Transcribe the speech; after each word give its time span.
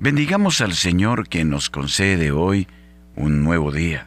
Bendigamos 0.00 0.60
al 0.60 0.74
Señor 0.74 1.28
que 1.28 1.44
nos 1.44 1.70
concede 1.70 2.30
hoy 2.30 2.68
un 3.16 3.42
nuevo 3.42 3.72
día. 3.72 4.06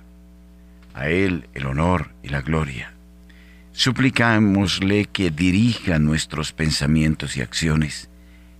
A 0.93 1.09
Él 1.09 1.49
el 1.53 1.65
honor 1.65 2.11
y 2.23 2.29
la 2.29 2.41
gloria. 2.41 2.93
Suplicámosle 3.73 5.05
que 5.07 5.31
dirija 5.31 5.99
nuestros 5.99 6.53
pensamientos 6.53 7.35
y 7.35 7.41
acciones, 7.41 8.09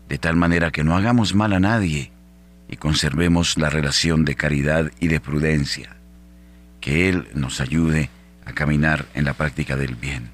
de 0.10 0.18
tal 0.18 0.36
manera 0.36 0.72
que 0.72 0.84
no 0.84 0.94
hagamos 0.98 1.34
mal 1.34 1.54
a 1.54 1.62
nadie 1.62 2.12
y 2.68 2.76
conservemos 2.76 3.58
la 3.58 3.70
relación 3.70 4.26
de 4.26 4.36
caridad 4.36 4.92
y 5.00 5.08
de 5.08 5.22
prudencia. 5.22 5.96
Que 6.82 7.08
Él 7.08 7.30
nos 7.34 7.62
ayude 7.62 8.10
a 8.46 8.52
caminar 8.52 9.06
en 9.14 9.24
la 9.24 9.36
práctica 9.36 9.78
del 9.78 9.96
bien. 9.96 10.32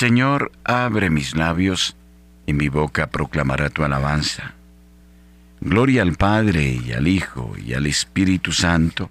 Señor, 0.00 0.50
abre 0.64 1.10
mis 1.10 1.36
labios, 1.36 1.94
y 2.46 2.54
mi 2.54 2.70
boca 2.70 3.08
proclamará 3.08 3.68
tu 3.68 3.84
alabanza. 3.84 4.54
Gloria 5.60 6.00
al 6.00 6.14
Padre 6.14 6.80
y 6.82 6.92
al 6.92 7.06
Hijo 7.06 7.52
y 7.62 7.74
al 7.74 7.86
Espíritu 7.86 8.52
Santo, 8.52 9.10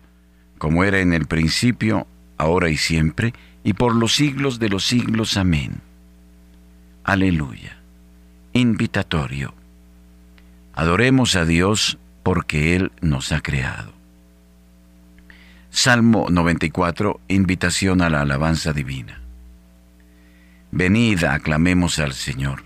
como 0.57 0.83
era 0.83 0.99
en 0.99 1.13
el 1.13 1.27
principio, 1.27 2.07
ahora 2.39 2.71
y 2.71 2.77
siempre, 2.77 3.35
y 3.63 3.73
por 3.73 3.93
los 3.93 4.15
siglos 4.15 4.57
de 4.57 4.69
los 4.69 4.83
siglos. 4.83 5.37
Amén. 5.37 5.79
Aleluya. 7.03 7.77
Invitatorio. 8.53 9.53
Adoremos 10.73 11.35
a 11.35 11.45
Dios 11.45 11.99
porque 12.23 12.75
Él 12.75 12.91
nos 12.99 13.31
ha 13.31 13.41
creado. 13.41 13.93
Salmo 15.69 16.25
94, 16.31 17.19
invitación 17.27 18.01
a 18.01 18.09
la 18.09 18.21
alabanza 18.21 18.73
divina. 18.73 19.19
Venid, 20.71 21.23
aclamemos 21.23 21.97
al 21.99 22.13
Señor. 22.13 22.63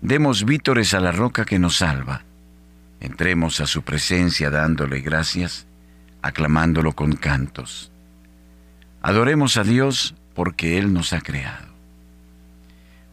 Demos 0.00 0.44
vítores 0.44 0.94
a 0.94 1.00
la 1.00 1.12
roca 1.12 1.44
que 1.44 1.58
nos 1.58 1.76
salva. 1.76 2.24
Entremos 3.00 3.60
a 3.60 3.66
su 3.66 3.82
presencia 3.82 4.48
dándole 4.48 5.00
gracias, 5.00 5.66
aclamándolo 6.22 6.92
con 6.92 7.12
cantos. 7.12 7.92
Adoremos 9.02 9.56
a 9.56 9.64
Dios 9.64 10.14
porque 10.34 10.78
Él 10.78 10.92
nos 10.92 11.12
ha 11.12 11.20
creado. 11.20 11.68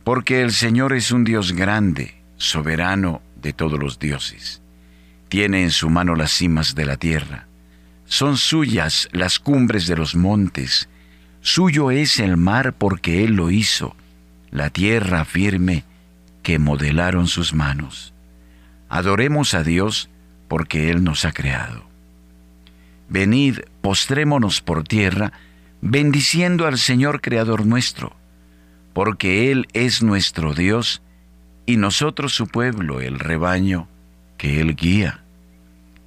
Porque 0.04 0.42
el 0.42 0.54
Señor 0.54 0.94
es 0.94 1.12
un 1.12 1.26
Dios 1.26 1.52
grande, 1.52 2.22
soberano 2.38 3.22
de 3.42 3.54
todos 3.54 3.80
los 3.80 4.00
dioses. 4.00 4.62
Tiene 5.28 5.64
en 5.64 5.72
su 5.72 5.90
mano 5.90 6.16
las 6.16 6.32
cimas 6.32 6.74
de 6.74 6.86
la 6.86 6.96
tierra. 6.96 7.48
Son 8.06 8.38
suyas 8.38 9.10
las 9.12 9.40
cumbres 9.40 9.88
de 9.88 9.98
los 9.98 10.16
montes 10.16 10.90
Suyo 11.42 11.92
es 11.92 12.20
el 12.20 12.38
mar 12.38 12.74
porque 12.74 13.24
Él 13.24 13.34
lo 13.34 13.50
hizo, 13.50 13.96
la 14.52 14.70
tierra 14.70 15.26
firme 15.26 15.84
que 16.44 16.60
modelaron 16.60 17.28
sus 17.28 17.54
manos. 17.54 18.14
Adoremos 18.90 19.54
a 19.54 19.64
Dios 19.64 20.10
porque 20.48 20.90
Él 20.90 21.04
nos 21.04 21.24
ha 21.26 21.32
creado. 21.32 21.84
Venid, 23.08 23.60
postrémonos 23.82 24.62
por 24.62 24.84
tierra, 24.84 25.32
bendiciendo 25.82 26.68
al 26.68 26.78
Señor 26.78 27.22
Creador 27.22 27.66
nuestro, 27.66 28.16
porque 28.94 29.52
Él 29.52 29.68
es 29.74 30.04
nuestro 30.04 30.54
Dios 30.54 31.02
y 31.66 31.78
nosotros 31.78 32.34
su 32.34 32.48
pueblo, 32.48 33.00
el 33.00 33.20
rebaño 33.20 33.88
que 34.38 34.60
Él 34.60 34.76
guía. 34.76 35.24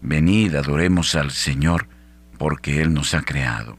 Venid, 0.01 0.55
adoremos 0.57 1.15
al 1.15 1.31
Señor, 1.31 1.87
porque 2.37 2.83
Él 2.83 2.93
nos 2.93 3.15
ha 3.15 3.23
creado. 3.23 3.79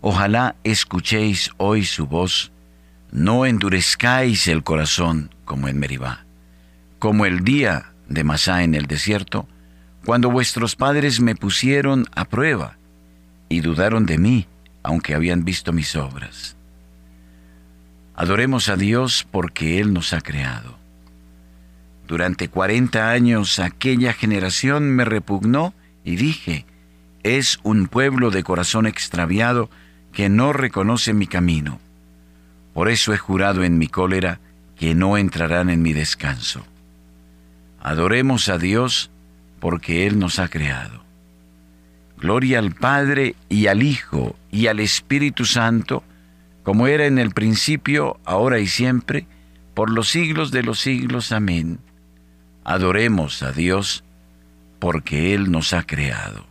Ojalá 0.00 0.56
escuchéis 0.64 1.50
hoy 1.56 1.84
su 1.84 2.06
voz, 2.06 2.52
no 3.10 3.46
endurezcáis 3.46 4.48
el 4.48 4.62
corazón 4.62 5.34
como 5.44 5.68
en 5.68 5.78
Meribá, 5.78 6.26
como 6.98 7.26
el 7.26 7.40
día 7.40 7.92
de 8.08 8.24
Masá 8.24 8.62
en 8.62 8.74
el 8.74 8.86
desierto, 8.86 9.48
cuando 10.04 10.30
vuestros 10.30 10.76
padres 10.76 11.20
me 11.20 11.34
pusieron 11.34 12.06
a 12.14 12.26
prueba 12.26 12.76
y 13.48 13.60
dudaron 13.60 14.06
de 14.06 14.18
mí, 14.18 14.46
aunque 14.82 15.14
habían 15.14 15.44
visto 15.44 15.72
mis 15.72 15.96
obras. 15.96 16.56
Adoremos 18.14 18.68
a 18.68 18.76
Dios 18.76 19.26
porque 19.30 19.80
Él 19.80 19.92
nos 19.92 20.12
ha 20.12 20.20
creado. 20.20 20.78
Durante 22.06 22.48
cuarenta 22.48 23.10
años 23.10 23.58
aquella 23.58 24.12
generación 24.12 24.90
me 24.90 25.04
repugnó 25.04 25.74
y 26.04 26.16
dije, 26.16 26.64
es 27.24 27.58
un 27.64 27.88
pueblo 27.88 28.30
de 28.30 28.44
corazón 28.44 28.86
extraviado, 28.86 29.68
que 30.16 30.30
no 30.30 30.54
reconoce 30.54 31.12
mi 31.12 31.26
camino. 31.26 31.78
Por 32.72 32.88
eso 32.88 33.12
he 33.12 33.18
jurado 33.18 33.64
en 33.64 33.76
mi 33.76 33.86
cólera 33.86 34.40
que 34.74 34.94
no 34.94 35.18
entrarán 35.18 35.68
en 35.68 35.82
mi 35.82 35.92
descanso. 35.92 36.64
Adoremos 37.82 38.48
a 38.48 38.56
Dios 38.56 39.10
porque 39.60 40.06
Él 40.06 40.18
nos 40.18 40.38
ha 40.38 40.48
creado. 40.48 41.02
Gloria 42.16 42.60
al 42.60 42.72
Padre 42.72 43.34
y 43.50 43.66
al 43.66 43.82
Hijo 43.82 44.36
y 44.50 44.68
al 44.68 44.80
Espíritu 44.80 45.44
Santo, 45.44 46.02
como 46.62 46.86
era 46.86 47.04
en 47.04 47.18
el 47.18 47.32
principio, 47.32 48.18
ahora 48.24 48.58
y 48.58 48.68
siempre, 48.68 49.26
por 49.74 49.90
los 49.90 50.08
siglos 50.08 50.50
de 50.50 50.62
los 50.62 50.80
siglos. 50.80 51.30
Amén. 51.30 51.78
Adoremos 52.64 53.42
a 53.42 53.52
Dios 53.52 54.02
porque 54.78 55.34
Él 55.34 55.50
nos 55.50 55.74
ha 55.74 55.82
creado. 55.82 56.46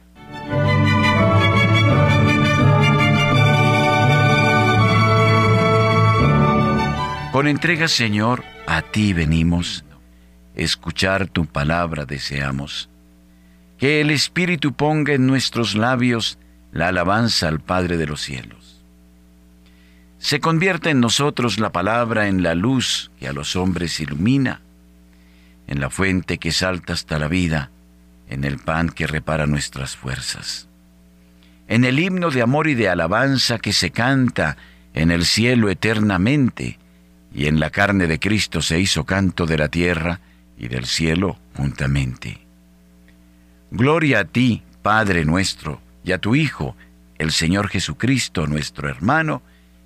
Con 7.36 7.50
entrega, 7.50 7.90
Señor, 7.90 8.46
a 8.66 8.82
ti 8.82 9.12
venimos, 9.12 9.84
escuchar 10.56 11.28
tu 11.28 11.46
palabra 11.46 12.06
deseamos. 12.06 12.90
Que 13.78 14.00
el 14.00 14.10
Espíritu 14.10 14.72
ponga 14.72 15.12
en 15.12 15.28
nuestros 15.28 15.76
labios 15.76 16.40
la 16.72 16.88
alabanza 16.88 17.50
al 17.50 17.60
Padre 17.60 17.98
de 17.98 18.08
los 18.08 18.22
cielos. 18.22 18.86
Se 20.18 20.40
convierta 20.40 20.90
en 20.90 21.02
nosotros 21.02 21.60
la 21.60 21.74
palabra 21.74 22.30
en 22.30 22.42
la 22.42 22.56
luz 22.56 23.12
que 23.20 23.28
a 23.28 23.34
los 23.34 23.58
hombres 23.58 24.00
ilumina, 24.00 24.62
en 25.68 25.82
la 25.82 25.90
fuente 25.90 26.38
que 26.38 26.54
salta 26.54 26.94
hasta 26.94 27.20
la 27.20 27.28
vida, 27.28 27.70
en 28.30 28.46
el 28.46 28.60
pan 28.60 28.88
que 28.88 29.08
repara 29.08 29.46
nuestras 29.46 29.98
fuerzas, 29.98 30.70
en 31.68 31.84
el 31.84 32.00
himno 32.00 32.32
de 32.32 32.42
amor 32.42 32.68
y 32.68 32.76
de 32.76 32.88
alabanza 32.88 33.60
que 33.60 33.74
se 33.74 33.92
canta 33.92 34.56
en 34.94 35.12
el 35.12 35.26
cielo 35.26 35.70
eternamente, 35.70 36.80
y 37.36 37.48
en 37.48 37.60
la 37.60 37.70
carne 37.70 38.08
de 38.08 38.18
Cristo 38.18 38.62
se 38.62 38.80
hizo 38.80 39.04
canto 39.04 39.46
de 39.46 39.58
la 39.58 39.68
tierra 39.68 40.22
y 40.58 40.70
del 40.70 40.86
cielo 40.86 41.38
juntamente. 41.56 42.40
Gloria 43.72 44.20
a 44.20 44.26
ti, 44.26 44.64
Padre 44.82 45.26
nuestro, 45.26 45.82
y 46.06 46.14
a 46.14 46.18
tu 46.18 46.36
Hijo, 46.36 46.78
el 47.18 47.34
Señor 47.34 47.68
Jesucristo, 47.68 48.48
nuestro 48.48 48.88
hermano, 48.88 49.42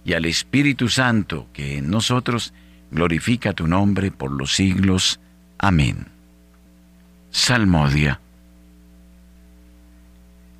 y 0.05 0.13
al 0.13 0.25
Espíritu 0.25 0.89
Santo, 0.89 1.47
que 1.51 1.77
en 1.77 1.89
nosotros 1.89 2.53
glorifica 2.91 3.53
tu 3.53 3.65
nombre 3.65 4.11
por 4.11 4.31
los 4.31 4.53
siglos. 4.53 5.19
Amén. 5.57 6.05
Salmodia. 7.31 8.19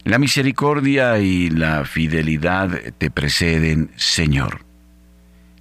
La 0.06 0.18
misericordia 0.18 1.20
y 1.20 1.52
la 1.52 1.86
fidelidad 1.86 2.72
te 2.98 3.12
preceden, 3.12 3.92
Señor. 3.96 4.69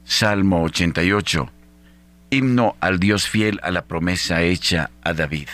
Salmo 0.09 0.63
88. 0.63 1.51
Himno 2.31 2.77
al 2.81 2.99
Dios 2.99 3.29
fiel 3.29 3.61
a 3.63 3.71
la 3.71 3.83
promesa 3.83 4.41
hecha 4.41 4.91
a 5.03 5.13
David. 5.13 5.49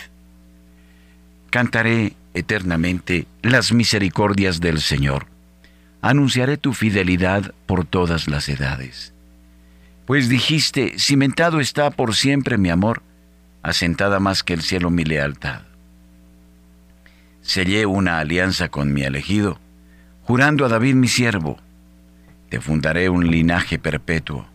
Cantaré 1.49 2.13
eternamente 2.33 3.27
las 3.41 3.73
misericordias 3.73 4.61
del 4.61 4.79
Señor. 4.79 5.27
Anunciaré 6.01 6.55
tu 6.55 6.71
fidelidad 6.71 7.53
por 7.65 7.85
todas 7.85 8.29
las 8.29 8.47
edades. 8.47 9.13
Pues 10.05 10.29
dijiste, 10.29 10.93
cimentado 10.99 11.59
está 11.59 11.91
por 11.91 12.15
siempre 12.15 12.57
mi 12.57 12.69
amor, 12.69 13.03
asentada 13.61 14.21
más 14.21 14.41
que 14.41 14.53
el 14.53 14.61
cielo 14.61 14.89
mi 14.89 15.03
lealtad. 15.03 15.63
Sellé 17.41 17.85
una 17.85 18.19
alianza 18.19 18.69
con 18.69 18.93
mi 18.93 19.01
elegido, 19.03 19.59
jurando 20.23 20.65
a 20.65 20.69
David 20.69 20.95
mi 20.95 21.09
siervo, 21.09 21.59
te 22.49 22.61
fundaré 22.61 23.09
un 23.09 23.29
linaje 23.29 23.79
perpetuo. 23.79 24.47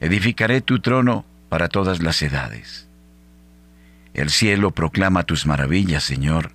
Edificaré 0.00 0.60
tu 0.60 0.80
trono 0.80 1.24
para 1.48 1.68
todas 1.68 2.02
las 2.02 2.22
edades. 2.22 2.88
El 4.14 4.30
cielo 4.30 4.70
proclama 4.70 5.24
tus 5.24 5.46
maravillas, 5.46 6.04
Señor, 6.04 6.52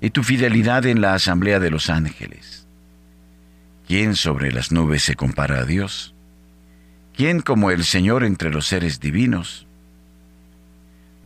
y 0.00 0.10
tu 0.10 0.22
fidelidad 0.22 0.86
en 0.86 1.00
la 1.00 1.14
asamblea 1.14 1.60
de 1.60 1.70
los 1.70 1.90
ángeles. 1.90 2.66
¿Quién 3.86 4.16
sobre 4.16 4.52
las 4.52 4.72
nubes 4.72 5.02
se 5.02 5.14
compara 5.14 5.60
a 5.60 5.64
Dios? 5.64 6.14
¿Quién 7.16 7.40
como 7.40 7.70
el 7.70 7.84
Señor 7.84 8.24
entre 8.24 8.50
los 8.50 8.66
seres 8.66 9.00
divinos? 9.00 9.66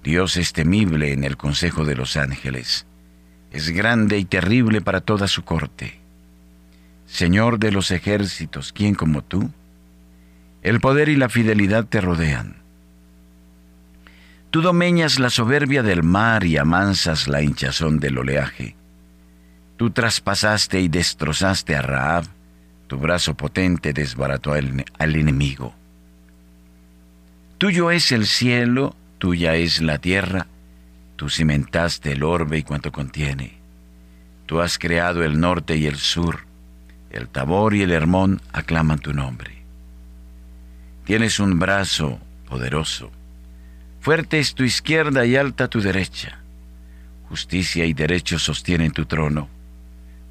Dios 0.05 0.37
es 0.37 0.53
temible 0.53 1.12
en 1.12 1.25
el 1.25 1.37
consejo 1.37 1.85
de 1.85 1.94
los 1.94 2.17
ángeles, 2.17 2.87
es 3.50 3.70
grande 3.70 4.19
y 4.19 4.25
terrible 4.25 4.81
para 4.81 5.00
toda 5.00 5.29
su 5.29 5.44
corte 5.44 6.01
Señor 7.12 7.59
de 7.59 7.73
los 7.73 7.91
ejércitos, 7.91 8.73
¿quién 8.73 8.94
como 8.94 9.20
tú? 9.20 9.50
El 10.62 10.81
poder 10.81 11.11
y 11.11 11.17
la 11.17 11.29
fidelidad 11.29 11.85
te 11.85 12.00
rodean. 12.00 12.56
Tú 14.50 14.62
domeñas 14.62 15.19
la 15.19 15.29
soberbia 15.29 15.82
del 15.82 16.05
mar 16.05 16.43
y 16.44 16.56
amansas 16.56 17.29
la 17.29 17.43
hinchazón 17.43 18.00
del 18.00 18.17
oleaje. 18.17 18.76
Tú 19.76 19.91
traspasaste 19.91 20.81
y 20.81 20.88
destrozaste 20.88 21.76
a 21.76 21.82
Raab, 21.82 22.25
tu 22.87 22.97
brazo 22.97 23.35
potente 23.35 23.93
desbarató 23.93 24.55
al, 24.55 24.82
al 24.99 25.14
enemigo. 25.14 25.75
Tuyo 27.59 27.91
es 27.91 28.11
el 28.11 28.26
cielo, 28.26 28.97
tuya 29.19 29.55
es 29.56 29.82
la 29.82 29.99
tierra, 29.99 30.47
tú 31.17 31.29
cimentaste 31.29 32.12
el 32.12 32.23
orbe 32.23 32.56
y 32.56 32.62
cuanto 32.62 32.91
contiene. 32.91 33.59
Tú 34.47 34.62
has 34.62 34.79
creado 34.79 35.23
el 35.23 35.38
norte 35.38 35.76
y 35.76 35.87
el 35.87 35.97
sur, 35.97 36.50
el 37.12 37.29
Tabor 37.29 37.75
y 37.75 37.82
el 37.82 37.93
Hermón 37.93 38.41
aclaman 38.53 38.99
tu 38.99 39.12
nombre. 39.12 39.62
Tienes 41.05 41.38
un 41.38 41.59
brazo 41.59 42.19
poderoso, 42.49 43.11
fuerte 44.00 44.38
es 44.38 44.55
tu 44.55 44.64
izquierda 44.64 45.26
y 45.26 45.37
alta 45.37 45.69
tu 45.69 45.81
derecha. 45.81 46.38
Justicia 47.29 47.85
y 47.85 47.93
derecho 47.93 48.38
sostienen 48.38 48.93
tu 48.93 49.06
trono, 49.06 49.49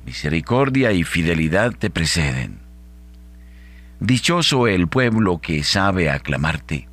misericordia 0.05 0.91
y 0.91 1.03
fidelidad 1.03 1.73
te 1.73 1.89
preceden. 1.89 2.59
Dichoso 3.99 4.67
el 4.67 4.87
pueblo 4.87 5.39
que 5.39 5.63
sabe 5.63 6.09
aclamarte. 6.09 6.87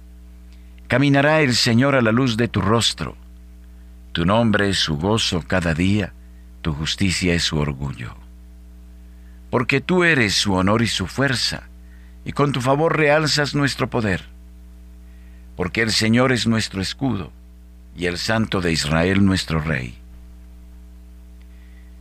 Caminará 0.89 1.41
el 1.41 1.55
Señor 1.55 1.95
a 1.95 2.03
la 2.03 2.13
luz 2.13 2.37
de 2.37 2.49
tu 2.49 2.61
rostro. 2.61 3.17
Tu 4.13 4.27
nombre 4.27 4.71
es 4.71 4.79
su 4.79 4.97
gozo 4.97 5.43
cada 5.47 5.73
día, 5.73 6.13
tu 6.61 6.75
justicia 6.75 7.35
es 7.35 7.45
su 7.45 7.59
orgullo. 7.59 8.28
Porque 9.51 9.81
tú 9.81 10.05
eres 10.05 10.35
su 10.35 10.53
honor 10.55 10.83
y 10.83 10.87
su 10.87 11.07
fuerza, 11.07 11.63
y 12.25 12.33
con 12.33 12.53
tu 12.53 12.61
favor 12.61 12.97
realzas 12.97 13.55
nuestro 13.55 13.89
poder. 13.89 14.25
Porque 15.57 15.81
el 15.81 15.91
Señor 15.91 16.33
es 16.33 16.47
nuestro 16.47 16.83
escudo, 16.83 17.33
y 17.97 18.07
el 18.07 18.19
Santo 18.19 18.61
de 18.61 18.73
Israel 18.73 19.25
nuestro 19.25 19.61
Rey. 19.61 19.97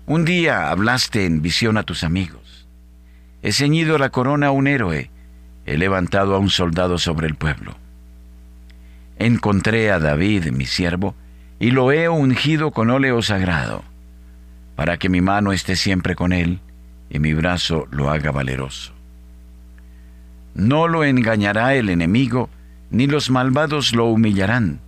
Un 0.06 0.26
día 0.26 0.70
hablaste 0.70 1.26
en 1.26 1.42
visión 1.42 1.78
a 1.78 1.84
tus 1.84 2.04
amigos. 2.04 2.68
He 3.42 3.54
ceñido 3.54 3.98
la 3.98 4.10
corona 4.10 4.48
a 4.48 4.52
un 4.52 4.68
héroe, 4.68 5.10
he 5.66 5.78
levantado 5.78 6.36
a 6.36 6.40
un 6.40 6.50
soldado 6.50 6.98
sobre 6.98 7.28
el 7.28 7.36
pueblo. 7.36 7.78
Encontré 9.20 9.92
a 9.92 10.00
David, 10.00 10.52
mi 10.52 10.66
siervo, 10.66 11.16
y 11.60 11.72
lo 11.72 11.92
he 11.92 12.10
ungido 12.10 12.72
con 12.72 12.90
óleo 12.90 13.22
sagrado, 13.22 13.84
para 14.76 14.98
que 14.98 15.10
mi 15.10 15.22
mano 15.22 15.54
esté 15.54 15.76
siempre 15.76 16.16
con 16.16 16.34
él 16.34 16.60
y 17.10 17.20
mi 17.20 17.34
brazo 17.34 17.88
lo 17.92 18.10
haga 18.10 18.32
valeroso. 18.32 18.94
No 20.54 20.88
lo 20.88 21.04
engañará 21.04 21.76
el 21.76 21.90
enemigo, 21.90 22.50
ni 22.90 23.08
los 23.08 23.30
malvados 23.30 23.94
lo 23.94 24.06
humillarán. 24.06 24.80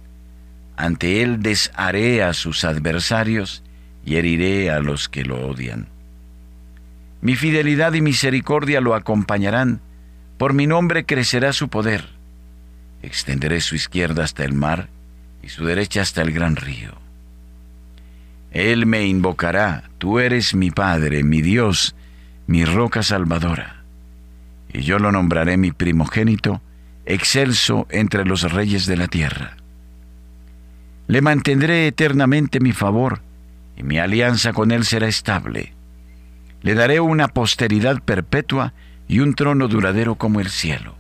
Ante 0.76 1.22
él 1.22 1.42
desharé 1.42 2.24
a 2.24 2.34
sus 2.34 2.64
adversarios 2.64 3.64
y 4.06 4.16
heriré 4.16 4.72
a 4.72 4.80
los 4.80 5.10
que 5.10 5.24
lo 5.24 5.48
odian. 5.48 5.88
Mi 7.22 7.36
fidelidad 7.36 7.94
y 7.94 8.02
misericordia 8.02 8.80
lo 8.80 8.96
acompañarán, 8.96 9.82
por 10.38 10.54
mi 10.54 10.68
nombre 10.68 11.06
crecerá 11.06 11.52
su 11.52 11.68
poder. 11.68 12.06
Extenderé 13.02 13.60
su 13.62 13.76
izquierda 13.76 14.24
hasta 14.24 14.46
el 14.46 14.54
mar 14.54 14.88
y 15.44 15.50
su 15.50 15.66
derecha 15.66 16.02
hasta 16.02 16.22
el 16.22 16.32
gran 16.32 16.56
río. 16.56 16.94
Él 18.52 18.86
me 18.86 19.06
invocará, 19.06 19.90
tú 19.98 20.20
eres 20.20 20.56
mi 20.56 20.72
Padre, 20.72 21.24
mi 21.24 21.42
Dios, 21.42 21.96
mi 22.50 22.66
roca 22.66 23.04
salvadora, 23.04 23.84
y 24.74 24.82
yo 24.82 24.98
lo 24.98 25.12
nombraré 25.12 25.56
mi 25.56 25.72
primogénito, 25.72 26.64
excelso 27.06 27.86
entre 27.92 28.26
los 28.26 28.52
reyes 28.52 28.88
de 28.88 28.98
la 28.98 29.08
tierra. 29.08 29.56
Le 31.06 31.22
mantendré 31.22 31.86
eternamente 31.86 32.60
mi 32.60 32.72
favor, 32.72 33.22
y 33.78 33.84
mi 33.84 34.00
alianza 34.00 34.52
con 34.52 34.72
él 34.72 34.84
será 34.84 35.08
estable. 35.08 35.74
Le 36.64 36.74
daré 36.74 37.00
una 37.00 37.28
posteridad 37.28 38.02
perpetua 38.02 38.74
y 39.08 39.20
un 39.20 39.36
trono 39.36 39.68
duradero 39.68 40.16
como 40.16 40.40
el 40.40 40.50
cielo. 40.50 40.96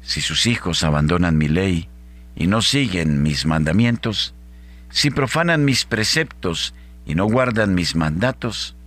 Si 0.00 0.22
sus 0.22 0.46
hijos 0.46 0.82
abandonan 0.82 1.36
mi 1.36 1.48
ley 1.48 1.90
y 2.34 2.46
no 2.46 2.62
siguen 2.62 3.22
mis 3.22 3.44
mandamientos, 3.44 4.34
si 4.88 5.10
profanan 5.10 5.66
mis 5.66 5.84
preceptos 5.84 6.72
y 7.04 7.14
no 7.14 7.26
guardan 7.26 7.74
mis 7.74 7.96
mandatos, 7.96 8.77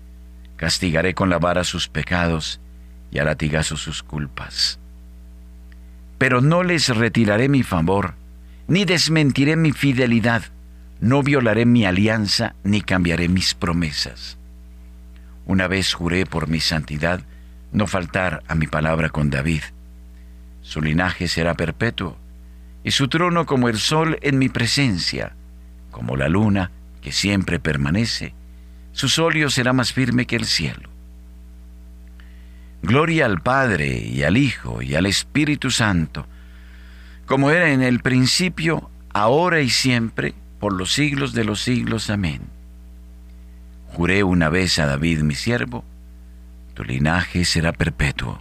castigaré 0.61 1.15
con 1.15 1.31
la 1.31 1.39
vara 1.39 1.63
sus 1.63 1.87
pecados 1.87 2.61
y 3.09 3.17
a 3.17 3.23
latigazo 3.23 3.77
sus 3.77 4.03
culpas. 4.03 4.77
Pero 6.19 6.39
no 6.39 6.61
les 6.61 6.87
retiraré 6.95 7.49
mi 7.49 7.63
favor, 7.63 8.13
ni 8.67 8.85
desmentiré 8.85 9.55
mi 9.55 9.71
fidelidad, 9.71 10.43
no 10.99 11.23
violaré 11.23 11.65
mi 11.65 11.85
alianza, 11.85 12.53
ni 12.63 12.81
cambiaré 12.81 13.27
mis 13.27 13.55
promesas. 13.55 14.37
Una 15.47 15.67
vez 15.67 15.95
juré 15.95 16.27
por 16.27 16.47
mi 16.47 16.59
santidad 16.59 17.21
no 17.71 17.87
faltar 17.87 18.43
a 18.47 18.53
mi 18.53 18.67
palabra 18.67 19.09
con 19.09 19.31
David. 19.31 19.63
Su 20.61 20.79
linaje 20.79 21.27
será 21.27 21.55
perpetuo, 21.55 22.17
y 22.83 22.91
su 22.91 23.07
trono 23.07 23.47
como 23.47 23.67
el 23.67 23.79
sol 23.79 24.19
en 24.21 24.37
mi 24.37 24.47
presencia, 24.47 25.33
como 25.89 26.17
la 26.17 26.29
luna 26.29 26.69
que 27.01 27.11
siempre 27.11 27.57
permanece 27.59 28.35
su 29.01 29.09
solio 29.09 29.49
será 29.49 29.73
más 29.73 29.93
firme 29.93 30.27
que 30.27 30.35
el 30.35 30.45
cielo. 30.45 30.87
Gloria 32.83 33.25
al 33.25 33.41
Padre 33.41 33.97
y 33.97 34.21
al 34.21 34.37
Hijo 34.37 34.83
y 34.83 34.93
al 34.93 35.07
Espíritu 35.07 35.71
Santo, 35.71 36.27
como 37.25 37.49
era 37.49 37.71
en 37.71 37.81
el 37.81 38.01
principio, 38.01 38.91
ahora 39.11 39.61
y 39.61 39.71
siempre, 39.71 40.35
por 40.59 40.73
los 40.73 40.93
siglos 40.93 41.33
de 41.33 41.43
los 41.43 41.63
siglos. 41.63 42.11
Amén. 42.11 42.41
Juré 43.87 44.23
una 44.23 44.49
vez 44.49 44.77
a 44.77 44.85
David 44.85 45.21
mi 45.21 45.33
siervo, 45.33 45.83
tu 46.75 46.83
linaje 46.83 47.43
será 47.43 47.73
perpetuo. 47.73 48.39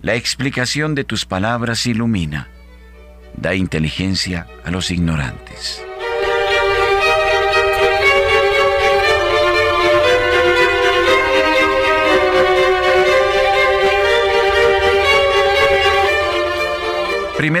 La 0.00 0.14
explicación 0.14 0.94
de 0.94 1.02
tus 1.02 1.24
palabras 1.24 1.86
ilumina, 1.86 2.46
da 3.36 3.56
inteligencia 3.56 4.46
a 4.64 4.70
los 4.70 4.92
ignorantes. 4.92 5.82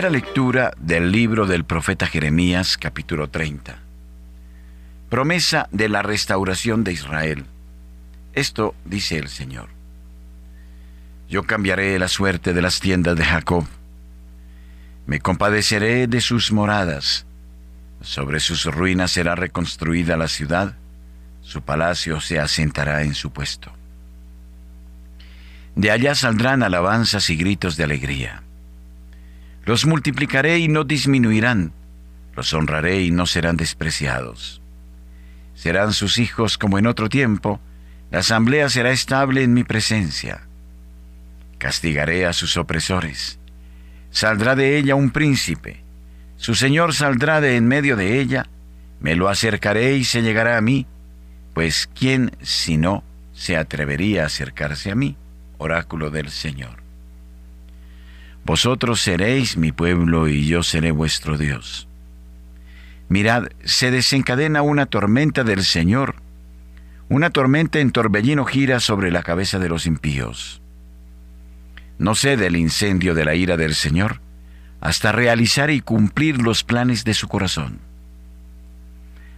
Primera 0.00 0.18
lectura 0.18 0.72
del 0.78 1.12
libro 1.12 1.44
del 1.44 1.64
profeta 1.64 2.06
Jeremías 2.06 2.78
capítulo 2.78 3.28
30. 3.28 3.76
Promesa 5.10 5.68
de 5.72 5.90
la 5.90 6.00
restauración 6.00 6.84
de 6.84 6.92
Israel. 6.94 7.44
Esto 8.32 8.74
dice 8.86 9.18
el 9.18 9.28
Señor. 9.28 9.68
Yo 11.28 11.42
cambiaré 11.42 11.98
la 11.98 12.08
suerte 12.08 12.54
de 12.54 12.62
las 12.62 12.80
tiendas 12.80 13.14
de 13.14 13.26
Jacob. 13.26 13.66
Me 15.04 15.20
compadeceré 15.20 16.06
de 16.06 16.22
sus 16.22 16.50
moradas. 16.50 17.26
Sobre 18.00 18.40
sus 18.40 18.64
ruinas 18.64 19.10
será 19.10 19.34
reconstruida 19.34 20.16
la 20.16 20.28
ciudad. 20.28 20.76
Su 21.42 21.60
palacio 21.60 22.22
se 22.22 22.38
asentará 22.40 23.02
en 23.02 23.14
su 23.14 23.32
puesto. 23.32 23.70
De 25.74 25.90
allá 25.90 26.14
saldrán 26.14 26.62
alabanzas 26.62 27.28
y 27.28 27.36
gritos 27.36 27.76
de 27.76 27.84
alegría 27.84 28.44
los 29.70 29.86
multiplicaré 29.86 30.58
y 30.58 30.66
no 30.66 30.82
disminuirán, 30.82 31.72
los 32.34 32.52
honraré 32.54 33.02
y 33.02 33.12
no 33.12 33.24
serán 33.24 33.56
despreciados. 33.56 34.60
Serán 35.54 35.92
sus 35.92 36.18
hijos 36.18 36.58
como 36.58 36.80
en 36.80 36.88
otro 36.88 37.08
tiempo, 37.08 37.60
la 38.10 38.18
asamblea 38.18 38.68
será 38.68 38.90
estable 38.90 39.44
en 39.44 39.54
mi 39.54 39.62
presencia. 39.62 40.40
Castigaré 41.58 42.26
a 42.26 42.32
sus 42.32 42.56
opresores. 42.56 43.38
Saldrá 44.10 44.56
de 44.56 44.76
ella 44.76 44.96
un 44.96 45.12
príncipe. 45.12 45.84
Su 46.36 46.56
Señor 46.56 46.92
saldrá 46.92 47.40
de 47.40 47.54
en 47.54 47.68
medio 47.68 47.94
de 47.94 48.20
ella. 48.20 48.48
Me 48.98 49.14
lo 49.14 49.28
acercaré 49.28 49.94
y 49.94 50.02
se 50.02 50.22
llegará 50.22 50.56
a 50.56 50.60
mí, 50.60 50.88
pues 51.54 51.88
¿quién 51.94 52.32
si 52.42 52.76
no 52.76 53.04
se 53.32 53.56
atrevería 53.56 54.24
a 54.24 54.26
acercarse 54.26 54.90
a 54.90 54.96
mí? 54.96 55.16
Oráculo 55.58 56.10
del 56.10 56.30
Señor. 56.30 56.79
Vosotros 58.50 59.00
seréis 59.00 59.56
mi 59.56 59.70
pueblo 59.70 60.26
y 60.26 60.44
yo 60.44 60.64
seré 60.64 60.90
vuestro 60.90 61.38
Dios. 61.38 61.86
Mirad, 63.08 63.44
se 63.64 63.92
desencadena 63.92 64.60
una 64.62 64.86
tormenta 64.86 65.44
del 65.44 65.62
Señor. 65.62 66.16
Una 67.08 67.30
tormenta 67.30 67.78
en 67.78 67.92
torbellino 67.92 68.44
gira 68.44 68.80
sobre 68.80 69.12
la 69.12 69.22
cabeza 69.22 69.60
de 69.60 69.68
los 69.68 69.86
impíos. 69.86 70.62
No 71.98 72.16
sé 72.16 72.36
del 72.36 72.56
incendio 72.56 73.14
de 73.14 73.24
la 73.24 73.36
ira 73.36 73.56
del 73.56 73.76
Señor 73.76 74.20
hasta 74.80 75.12
realizar 75.12 75.70
y 75.70 75.80
cumplir 75.80 76.42
los 76.42 76.64
planes 76.64 77.04
de 77.04 77.14
su 77.14 77.28
corazón. 77.28 77.78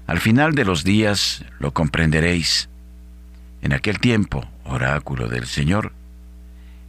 Al 0.07 0.21
final 0.21 0.55
de 0.55 0.65
los 0.65 0.85
días 0.85 1.45
lo 1.59 1.75
comprenderéis. 1.75 2.71
En 3.61 3.75
aquel 3.75 3.99
tiempo, 3.99 4.49
oráculo 4.65 5.29
del 5.29 5.47
Señor, 5.47 5.93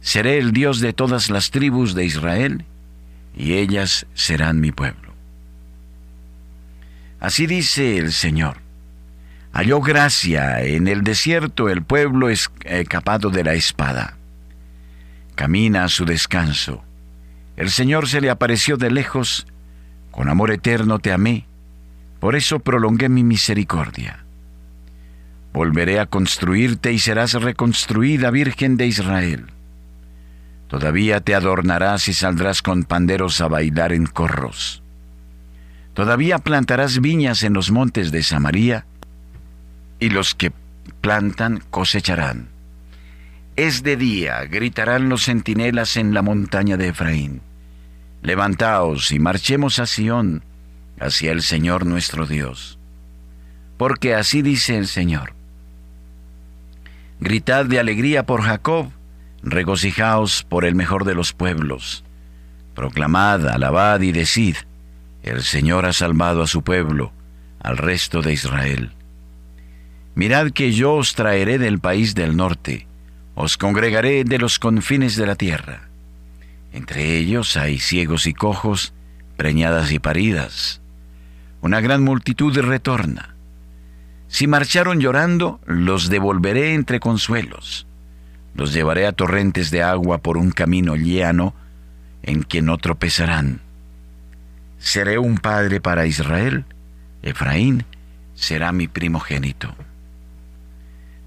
seré 0.04 0.36
el 0.36 0.52
Dios 0.52 0.80
de 0.80 0.92
todas 0.92 1.30
las 1.30 1.50
tribus 1.50 1.94
de 1.94 2.04
Israel, 2.04 2.66
y 3.34 3.54
ellas 3.54 4.06
serán 4.12 4.60
mi 4.60 4.70
pueblo. 4.70 5.14
Así 7.20 7.46
dice 7.46 7.96
el 7.96 8.12
Señor. 8.12 8.58
Halló 9.54 9.80
gracia 9.80 10.60
en 10.60 10.88
el 10.88 11.04
desierto 11.04 11.70
el 11.70 11.82
pueblo 11.82 12.28
escapado 12.28 13.30
de 13.30 13.44
la 13.44 13.54
espada. 13.54 14.18
Camina 15.36 15.84
a 15.84 15.88
su 15.88 16.04
descanso. 16.04 16.84
El 17.56 17.70
Señor 17.70 18.06
se 18.06 18.20
le 18.20 18.28
apareció 18.28 18.76
de 18.76 18.90
lejos. 18.90 19.46
Con 20.10 20.28
amor 20.28 20.50
eterno 20.50 20.98
te 20.98 21.12
amé. 21.12 21.46
Por 22.20 22.36
eso 22.36 22.58
prolongué 22.58 23.08
mi 23.08 23.24
misericordia. 23.24 24.22
Volveré 25.54 25.98
a 25.98 26.06
construirte 26.06 26.92
y 26.92 26.98
serás 26.98 27.32
reconstruida, 27.32 28.30
Virgen 28.30 28.76
de 28.76 28.86
Israel. 28.86 29.53
Todavía 30.74 31.20
te 31.20 31.36
adornarás 31.36 32.08
y 32.08 32.14
saldrás 32.14 32.60
con 32.60 32.82
panderos 32.82 33.40
a 33.40 33.46
bailar 33.46 33.92
en 33.92 34.06
corros. 34.06 34.82
Todavía 35.92 36.40
plantarás 36.40 37.00
viñas 37.00 37.44
en 37.44 37.52
los 37.52 37.70
montes 37.70 38.10
de 38.10 38.24
Samaria 38.24 38.84
y 40.00 40.10
los 40.10 40.34
que 40.34 40.50
plantan 41.00 41.62
cosecharán. 41.70 42.48
Es 43.54 43.84
de 43.84 43.96
día, 43.96 44.44
gritarán 44.46 45.08
los 45.08 45.26
centinelas 45.26 45.96
en 45.96 46.12
la 46.12 46.22
montaña 46.22 46.76
de 46.76 46.88
Efraín. 46.88 47.40
Levantaos 48.22 49.12
y 49.12 49.20
marchemos 49.20 49.78
a 49.78 49.86
Sión, 49.86 50.42
hacia 50.98 51.30
el 51.30 51.42
Señor 51.42 51.86
nuestro 51.86 52.26
Dios. 52.26 52.80
Porque 53.76 54.16
así 54.16 54.42
dice 54.42 54.76
el 54.76 54.88
Señor. 54.88 55.34
Gritad 57.20 57.64
de 57.64 57.78
alegría 57.78 58.26
por 58.26 58.42
Jacob, 58.42 58.90
regocijaos 59.44 60.44
por 60.44 60.64
el 60.64 60.74
mejor 60.74 61.04
de 61.04 61.14
los 61.14 61.32
pueblos. 61.32 62.04
Proclamad, 62.74 63.46
alabad 63.48 64.00
y 64.00 64.10
decid, 64.10 64.56
el 65.22 65.42
Señor 65.42 65.86
ha 65.86 65.92
salvado 65.92 66.42
a 66.42 66.46
su 66.46 66.62
pueblo, 66.62 67.12
al 67.60 67.76
resto 67.76 68.22
de 68.22 68.32
Israel. 68.32 68.92
Mirad 70.14 70.50
que 70.50 70.72
yo 70.72 70.94
os 70.94 71.14
traeré 71.14 71.58
del 71.58 71.78
país 71.78 72.14
del 72.14 72.36
norte, 72.36 72.86
os 73.34 73.56
congregaré 73.56 74.24
de 74.24 74.38
los 74.38 74.58
confines 74.58 75.16
de 75.16 75.26
la 75.26 75.34
tierra. 75.34 75.88
Entre 76.72 77.16
ellos 77.16 77.56
hay 77.56 77.78
ciegos 77.78 78.26
y 78.26 78.34
cojos, 78.34 78.94
preñadas 79.36 79.92
y 79.92 79.98
paridas. 79.98 80.80
Una 81.60 81.80
gran 81.80 82.02
multitud 82.02 82.56
retorna. 82.58 83.34
Si 84.28 84.46
marcharon 84.46 85.00
llorando, 85.00 85.60
los 85.66 86.08
devolveré 86.08 86.74
entre 86.74 87.00
consuelos. 87.00 87.86
Los 88.54 88.72
llevaré 88.72 89.06
a 89.06 89.12
torrentes 89.12 89.70
de 89.70 89.82
agua 89.82 90.18
por 90.18 90.36
un 90.36 90.50
camino 90.50 90.96
llano 90.96 91.54
en 92.22 92.44
que 92.44 92.62
no 92.62 92.78
tropezarán. 92.78 93.60
Seré 94.78 95.18
un 95.18 95.38
padre 95.38 95.80
para 95.80 96.06
Israel, 96.06 96.64
Efraín 97.22 97.84
será 98.34 98.72
mi 98.72 98.88
primogénito. 98.88 99.74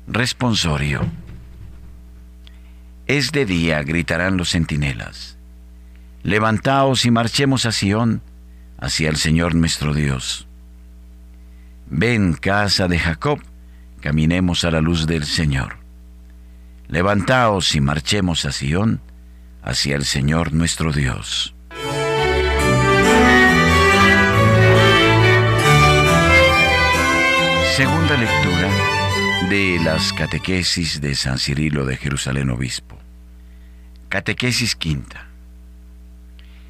Responsorio. 0.08 1.02
Es 3.08 3.32
de 3.32 3.46
día, 3.46 3.82
gritarán 3.84 4.38
los 4.38 4.52
centinelas. 4.52 5.38
Levantaos 6.24 7.06
y 7.06 7.12
marchemos 7.12 7.66
a 7.66 7.72
Sión, 7.72 8.22
hacia 8.78 9.10
el 9.10 9.18
Señor 9.18 9.56
nuestro 9.56 9.94
Dios. 9.94 10.48
Ven, 11.90 12.34
casa 12.34 12.88
de 12.88 13.00
Jacob, 13.00 13.40
caminemos 14.02 14.66
a 14.66 14.72
la 14.72 14.82
luz 14.82 15.08
del 15.08 15.26
Señor. 15.26 15.87
Levantaos 16.90 17.76
y 17.76 17.82
marchemos 17.82 18.46
a 18.46 18.54
Sión, 18.54 19.02
hacia 19.62 19.98
el 19.98 20.06
Señor 20.06 20.54
nuestro 20.54 20.94
Dios. 20.94 21.54
Segunda 27.76 28.16
lectura 28.16 28.70
de 29.50 29.80
las 29.84 30.14
catequesis 30.14 31.02
de 31.02 31.14
San 31.16 31.38
Cirilo 31.40 31.86
de 31.86 31.98
Jerusalén 31.98 32.50
Obispo. 32.52 32.98
Catequesis 34.08 34.78
quinta. 34.78 35.28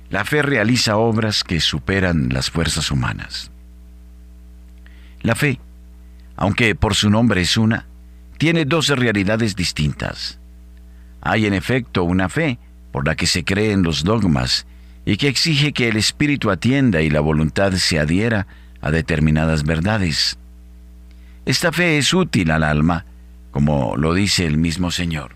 La 0.10 0.26
fe 0.26 0.42
realiza 0.42 0.98
obras 0.98 1.44
que 1.44 1.60
superan 1.60 2.30
las 2.30 2.50
fuerzas 2.50 2.90
humanas. 2.90 3.52
La 5.22 5.36
fe, 5.36 5.60
aunque 6.36 6.74
por 6.74 6.96
su 6.96 7.12
nombre 7.12 7.42
es 7.42 7.56
una, 7.56 7.86
tiene 8.38 8.66
dos 8.66 8.90
realidades 8.90 9.56
distintas. 9.56 10.40
Hay 11.22 11.46
en 11.46 11.54
efecto 11.54 12.04
una 12.04 12.30
fe 12.30 12.60
por 12.92 13.06
la 13.06 13.16
que 13.16 13.28
se 13.28 13.44
creen 13.44 13.84
los 13.84 14.04
dogmas 14.04 14.66
y 15.06 15.18
que 15.18 15.28
exige 15.28 15.74
que 15.74 15.88
el 15.88 15.98
espíritu 15.98 16.52
atienda 16.52 17.02
y 17.02 17.10
la 17.10 17.22
voluntad 17.22 17.72
se 17.74 18.00
adhiera 18.00 18.48
a 18.82 18.92
determinadas 18.92 19.64
verdades. 19.64 20.38
Esta 21.46 21.72
fe 21.72 21.98
es 21.98 22.14
útil 22.14 22.52
al 22.52 22.64
alma, 22.64 23.06
como 23.52 23.96
lo 23.96 24.14
dice 24.14 24.46
el 24.46 24.58
mismo 24.58 24.92
Señor. 24.92 25.36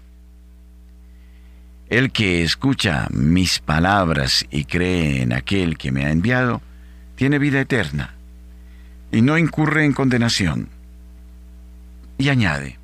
El 1.89 2.11
que 2.11 2.43
escucha 2.43 3.07
mis 3.11 3.59
palabras 3.59 4.45
y 4.49 4.65
cree 4.65 5.21
en 5.21 5.33
aquel 5.33 5.77
que 5.77 5.91
me 5.91 6.05
ha 6.05 6.11
enviado, 6.11 6.61
tiene 7.15 7.39
vida 7.39 7.61
eterna 7.61 8.13
y 9.11 9.21
no 9.21 9.37
incurre 9.37 9.85
en 9.85 9.93
condenación. 9.93 10.69
Y 12.17 12.29
añade, 12.29 12.77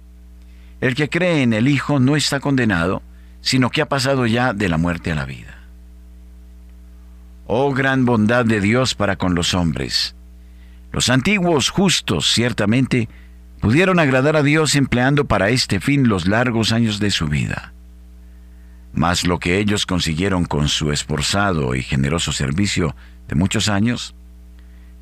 el 0.81 0.95
que 0.95 1.09
cree 1.09 1.41
en 1.41 1.53
el 1.53 1.67
Hijo 1.67 1.99
no 1.99 2.15
está 2.15 2.39
condenado, 2.39 3.01
sino 3.41 3.69
que 3.69 3.81
ha 3.81 3.89
pasado 3.89 4.25
ya 4.25 4.53
de 4.53 4.69
la 4.69 4.77
muerte 4.77 5.11
a 5.11 5.15
la 5.15 5.25
vida. 5.25 5.57
Oh 7.45 7.73
gran 7.73 8.05
bondad 8.05 8.45
de 8.45 8.59
Dios 8.59 8.93
para 8.93 9.15
con 9.15 9.33
los 9.33 9.53
hombres, 9.53 10.15
los 10.91 11.09
antiguos 11.09 11.69
justos 11.69 12.31
ciertamente 12.31 13.09
pudieron 13.61 13.99
agradar 13.99 14.35
a 14.35 14.43
Dios 14.43 14.75
empleando 14.75 15.25
para 15.25 15.49
este 15.49 15.79
fin 15.79 16.07
los 16.07 16.27
largos 16.27 16.71
años 16.71 16.99
de 16.99 17.11
su 17.11 17.27
vida. 17.27 17.73
Mas 18.93 19.25
lo 19.25 19.39
que 19.39 19.59
ellos 19.59 19.85
consiguieron 19.85 20.45
con 20.45 20.69
su 20.69 20.91
esforzado 20.91 21.75
y 21.75 21.83
generoso 21.83 22.31
servicio 22.31 22.95
de 23.27 23.35
muchos 23.35 23.69
años, 23.69 24.15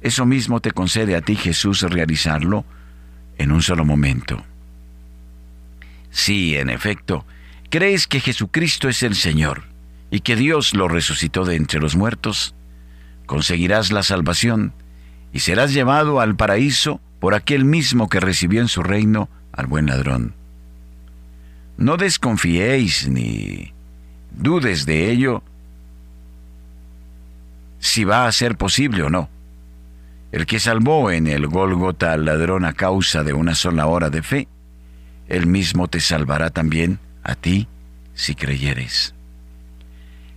eso 0.01 0.25
mismo 0.25 0.60
te 0.60 0.72
concede 0.72 1.15
a 1.15 1.22
ti 1.22 1.36
Jesús 1.36 1.82
realizarlo 1.82 2.65
en 3.38 3.51
un 3.51 3.62
solo 3.62 3.86
momento. 3.86 4.44
Si, 6.15 6.55
en 6.55 6.69
efecto, 6.69 7.25
crees 7.69 8.07
que 8.07 8.22
Jesucristo 8.22 8.88
es 8.88 9.03
el 9.03 9.15
Señor 9.15 9.63
y 10.10 10.22
que 10.22 10.38
Dios 10.38 10.74
lo 10.74 10.88
resucitó 10.88 11.43
de 11.43 11.57
entre 11.57 11.81
los 11.81 11.98
muertos, 11.98 12.55
conseguirás 13.25 13.91
la 13.91 14.01
salvación 14.01 14.72
y 15.34 15.39
serás 15.39 15.74
llevado 15.74 16.22
al 16.22 16.38
paraíso 16.38 17.01
por 17.19 17.34
aquel 17.34 17.65
mismo 17.65 18.07
que 18.07 18.22
recibió 18.22 18.62
en 18.62 18.69
su 18.69 18.81
reino 18.81 19.27
al 19.51 19.67
buen 19.67 19.88
ladrón. 19.88 20.34
No 21.75 21.98
desconfiéis 21.98 23.10
ni 23.10 23.74
dudes 24.31 24.86
de 24.86 25.12
ello 25.12 25.43
si 27.79 28.05
va 28.05 28.25
a 28.25 28.31
ser 28.31 28.55
posible 28.55 29.03
o 29.03 29.10
no. 29.10 29.27
El 30.31 30.45
que 30.45 30.62
salvó 30.62 31.12
en 31.12 31.27
el 31.27 31.48
Gólgota 31.48 32.13
al 32.13 32.24
ladrón 32.24 32.63
a 32.63 32.72
causa 32.72 33.22
de 33.25 33.34
una 33.34 33.53
sola 33.53 33.88
hora 33.88 34.10
de 34.10 34.24
fe, 34.24 34.48
él 35.27 35.48
mismo 35.48 35.88
te 35.88 36.00
salvará 36.00 36.50
también 36.50 37.00
a 37.24 37.36
ti 37.36 37.67
si 38.13 38.36
creyeres. 38.36 39.13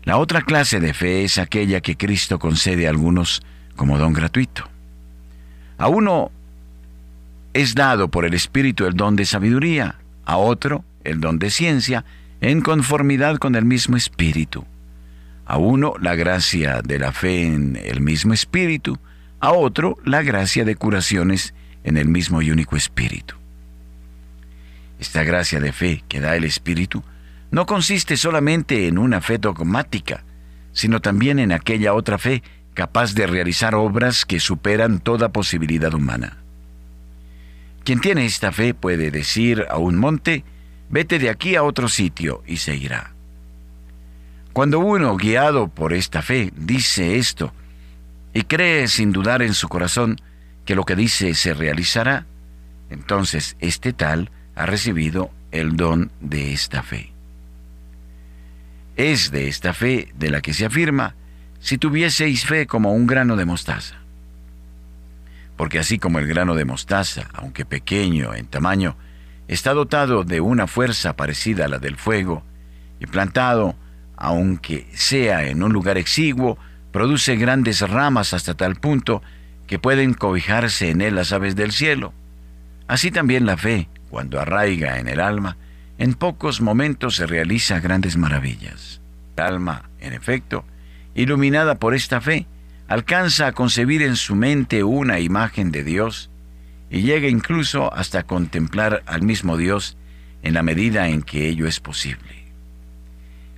La 0.04 0.16
otra 0.16 0.42
clase 0.42 0.80
de 0.80 0.94
fe 0.94 1.24
es 1.24 1.38
aquella 1.38 1.80
que 1.80 1.96
Cristo 1.96 2.38
concede 2.38 2.86
a 2.86 2.90
algunos 2.90 3.42
como 3.76 3.98
don 3.98 4.12
gratuito. 4.12 4.64
A 5.76 5.88
uno 5.88 6.30
es 7.52 7.74
dado 7.74 8.08
por 8.08 8.24
el 8.24 8.34
Espíritu 8.34 8.86
el 8.86 8.94
don 8.94 9.16
de 9.16 9.26
sabiduría, 9.26 9.96
a 10.24 10.36
otro 10.36 10.84
el 11.04 11.20
don 11.20 11.38
de 11.38 11.50
ciencia, 11.50 12.04
en 12.40 12.60
conformidad 12.60 13.36
con 13.38 13.54
el 13.54 13.64
mismo 13.64 13.96
Espíritu. 13.96 14.64
A 15.46 15.58
uno 15.58 15.94
la 16.00 16.14
gracia 16.14 16.82
de 16.82 16.98
la 16.98 17.12
fe 17.12 17.46
en 17.46 17.76
el 17.76 18.00
mismo 18.00 18.34
Espíritu, 18.34 18.98
a 19.40 19.52
otro 19.52 19.96
la 20.04 20.22
gracia 20.22 20.64
de 20.64 20.76
curaciones 20.76 21.54
en 21.84 21.96
el 21.96 22.08
mismo 22.08 22.42
y 22.42 22.50
único 22.50 22.76
Espíritu. 22.76 23.37
Esta 24.98 25.22
gracia 25.22 25.60
de 25.60 25.72
fe 25.72 26.04
que 26.08 26.20
da 26.20 26.36
el 26.36 26.44
Espíritu 26.44 27.02
no 27.50 27.66
consiste 27.66 28.16
solamente 28.16 28.88
en 28.88 28.98
una 28.98 29.20
fe 29.20 29.38
dogmática, 29.38 30.24
sino 30.72 31.00
también 31.00 31.38
en 31.38 31.52
aquella 31.52 31.94
otra 31.94 32.18
fe 32.18 32.42
capaz 32.74 33.14
de 33.14 33.26
realizar 33.26 33.74
obras 33.74 34.24
que 34.24 34.40
superan 34.40 35.00
toda 35.00 35.30
posibilidad 35.30 35.92
humana. 35.94 36.38
Quien 37.84 38.00
tiene 38.00 38.26
esta 38.26 38.52
fe 38.52 38.74
puede 38.74 39.10
decir 39.10 39.66
a 39.70 39.78
un 39.78 39.96
monte, 39.96 40.44
vete 40.90 41.18
de 41.18 41.30
aquí 41.30 41.56
a 41.56 41.62
otro 41.62 41.88
sitio 41.88 42.42
y 42.46 42.58
se 42.58 42.76
irá. 42.76 43.12
Cuando 44.52 44.80
uno, 44.80 45.16
guiado 45.16 45.68
por 45.68 45.92
esta 45.92 46.20
fe, 46.20 46.52
dice 46.56 47.16
esto 47.16 47.52
y 48.34 48.42
cree 48.42 48.88
sin 48.88 49.12
dudar 49.12 49.42
en 49.42 49.54
su 49.54 49.68
corazón 49.68 50.16
que 50.64 50.74
lo 50.74 50.84
que 50.84 50.96
dice 50.96 51.34
se 51.34 51.54
realizará, 51.54 52.26
entonces 52.90 53.56
este 53.60 53.92
tal 53.92 54.30
ha 54.58 54.66
recibido 54.66 55.30
el 55.52 55.76
don 55.76 56.10
de 56.20 56.52
esta 56.52 56.82
fe. 56.82 57.12
Es 58.96 59.30
de 59.30 59.46
esta 59.46 59.72
fe 59.72 60.12
de 60.18 60.30
la 60.30 60.40
que 60.40 60.52
se 60.52 60.66
afirma, 60.66 61.14
si 61.60 61.78
tuvieseis 61.78 62.44
fe 62.44 62.66
como 62.66 62.92
un 62.92 63.06
grano 63.06 63.36
de 63.36 63.44
mostaza. 63.44 63.94
Porque 65.56 65.78
así 65.78 66.00
como 66.00 66.18
el 66.18 66.26
grano 66.26 66.56
de 66.56 66.64
mostaza, 66.64 67.28
aunque 67.34 67.64
pequeño 67.64 68.34
en 68.34 68.46
tamaño, 68.46 68.96
está 69.46 69.74
dotado 69.74 70.24
de 70.24 70.40
una 70.40 70.66
fuerza 70.66 71.14
parecida 71.14 71.66
a 71.66 71.68
la 71.68 71.78
del 71.78 71.96
fuego, 71.96 72.42
y 72.98 73.06
plantado, 73.06 73.76
aunque 74.16 74.88
sea 74.92 75.46
en 75.46 75.62
un 75.62 75.72
lugar 75.72 75.98
exiguo, 75.98 76.58
produce 76.90 77.36
grandes 77.36 77.80
ramas 77.88 78.34
hasta 78.34 78.54
tal 78.54 78.74
punto 78.74 79.22
que 79.68 79.78
pueden 79.78 80.14
cobijarse 80.14 80.90
en 80.90 81.00
él 81.00 81.14
las 81.14 81.32
aves 81.32 81.54
del 81.54 81.70
cielo. 81.70 82.12
Así 82.88 83.12
también 83.12 83.46
la 83.46 83.56
fe, 83.56 83.88
cuando 84.10 84.40
arraiga 84.40 84.98
en 84.98 85.08
el 85.08 85.20
alma, 85.20 85.56
en 85.98 86.14
pocos 86.14 86.60
momentos 86.60 87.16
se 87.16 87.26
realiza 87.26 87.80
grandes 87.80 88.16
maravillas. 88.16 89.00
El 89.36 89.44
alma, 89.44 89.90
en 90.00 90.12
efecto, 90.12 90.64
iluminada 91.14 91.76
por 91.76 91.94
esta 91.94 92.20
fe, 92.20 92.46
alcanza 92.86 93.48
a 93.48 93.52
concebir 93.52 94.02
en 94.02 94.16
su 94.16 94.34
mente 94.34 94.84
una 94.84 95.20
imagen 95.20 95.70
de 95.70 95.84
Dios 95.84 96.30
y 96.90 97.02
llega 97.02 97.28
incluso 97.28 97.92
hasta 97.92 98.22
contemplar 98.22 99.02
al 99.06 99.22
mismo 99.22 99.56
Dios 99.56 99.96
en 100.42 100.54
la 100.54 100.62
medida 100.62 101.08
en 101.08 101.22
que 101.22 101.48
ello 101.48 101.66
es 101.66 101.80
posible. 101.80 102.46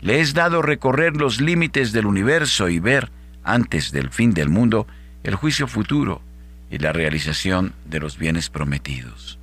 Le 0.00 0.20
es 0.20 0.34
dado 0.34 0.62
recorrer 0.62 1.16
los 1.16 1.40
límites 1.40 1.92
del 1.92 2.06
universo 2.06 2.68
y 2.68 2.78
ver, 2.78 3.10
antes 3.44 3.92
del 3.92 4.10
fin 4.10 4.32
del 4.32 4.48
mundo, 4.48 4.86
el 5.22 5.34
juicio 5.34 5.66
futuro 5.66 6.22
y 6.70 6.78
la 6.78 6.92
realización 6.92 7.74
de 7.84 8.00
los 8.00 8.18
bienes 8.18 8.48
prometidos. 8.48 9.38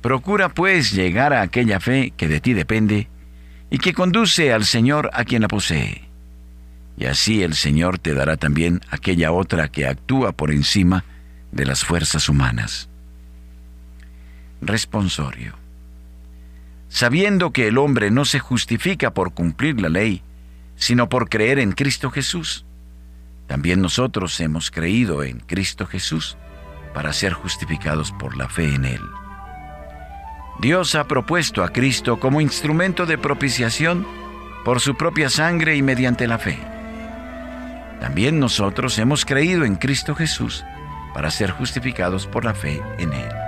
Procura 0.00 0.48
pues 0.48 0.92
llegar 0.92 1.32
a 1.32 1.42
aquella 1.42 1.80
fe 1.80 2.12
que 2.16 2.28
de 2.28 2.40
ti 2.40 2.52
depende 2.52 3.08
y 3.70 3.78
que 3.78 3.92
conduce 3.92 4.52
al 4.52 4.64
Señor 4.64 5.10
a 5.12 5.24
quien 5.24 5.42
la 5.42 5.48
posee. 5.48 6.08
Y 6.96 7.06
así 7.06 7.42
el 7.42 7.54
Señor 7.54 7.98
te 7.98 8.14
dará 8.14 8.36
también 8.36 8.80
aquella 8.90 9.32
otra 9.32 9.68
que 9.68 9.86
actúa 9.86 10.32
por 10.32 10.50
encima 10.50 11.04
de 11.52 11.64
las 11.64 11.84
fuerzas 11.84 12.28
humanas. 12.28 12.88
Responsorio. 14.60 15.54
Sabiendo 16.88 17.52
que 17.52 17.68
el 17.68 17.78
hombre 17.78 18.10
no 18.10 18.24
se 18.24 18.38
justifica 18.38 19.12
por 19.12 19.32
cumplir 19.32 19.80
la 19.80 19.88
ley, 19.88 20.22
sino 20.76 21.08
por 21.08 21.28
creer 21.28 21.58
en 21.58 21.72
Cristo 21.72 22.10
Jesús, 22.10 22.64
también 23.46 23.80
nosotros 23.80 24.38
hemos 24.40 24.70
creído 24.70 25.22
en 25.22 25.40
Cristo 25.40 25.86
Jesús 25.86 26.36
para 26.94 27.12
ser 27.12 27.32
justificados 27.32 28.12
por 28.12 28.36
la 28.36 28.48
fe 28.48 28.74
en 28.74 28.84
Él. 28.84 29.00
Dios 30.60 30.96
ha 30.96 31.04
propuesto 31.04 31.62
a 31.62 31.68
Cristo 31.68 32.18
como 32.18 32.40
instrumento 32.40 33.06
de 33.06 33.16
propiciación 33.16 34.06
por 34.64 34.80
su 34.80 34.96
propia 34.96 35.30
sangre 35.30 35.76
y 35.76 35.82
mediante 35.82 36.26
la 36.26 36.38
fe. 36.38 36.58
También 38.00 38.40
nosotros 38.40 38.98
hemos 38.98 39.24
creído 39.24 39.64
en 39.64 39.76
Cristo 39.76 40.14
Jesús 40.14 40.64
para 41.14 41.30
ser 41.30 41.50
justificados 41.52 42.26
por 42.26 42.44
la 42.44 42.54
fe 42.54 42.82
en 42.98 43.12
Él. 43.12 43.47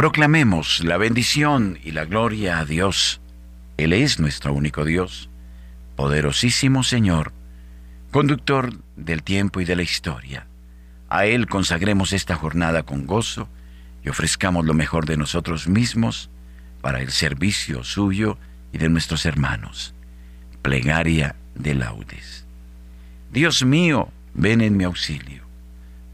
Proclamemos 0.00 0.82
la 0.82 0.96
bendición 0.96 1.78
y 1.84 1.90
la 1.90 2.06
gloria 2.06 2.58
a 2.58 2.64
Dios. 2.64 3.20
Él 3.76 3.92
es 3.92 4.18
nuestro 4.18 4.54
único 4.54 4.86
Dios, 4.86 5.28
poderosísimo 5.94 6.82
Señor, 6.84 7.34
conductor 8.10 8.72
del 8.96 9.22
tiempo 9.22 9.60
y 9.60 9.66
de 9.66 9.76
la 9.76 9.82
historia. 9.82 10.46
A 11.10 11.26
Él 11.26 11.48
consagremos 11.48 12.14
esta 12.14 12.34
jornada 12.34 12.82
con 12.82 13.06
gozo 13.06 13.46
y 14.02 14.08
ofrezcamos 14.08 14.64
lo 14.64 14.72
mejor 14.72 15.04
de 15.04 15.18
nosotros 15.18 15.68
mismos 15.68 16.30
para 16.80 17.02
el 17.02 17.10
servicio 17.10 17.84
suyo 17.84 18.38
y 18.72 18.78
de 18.78 18.88
nuestros 18.88 19.26
hermanos. 19.26 19.92
Plegaria 20.62 21.36
de 21.54 21.74
laudes. 21.74 22.46
Dios 23.30 23.66
mío, 23.66 24.08
ven 24.32 24.62
en 24.62 24.78
mi 24.78 24.84
auxilio. 24.84 25.42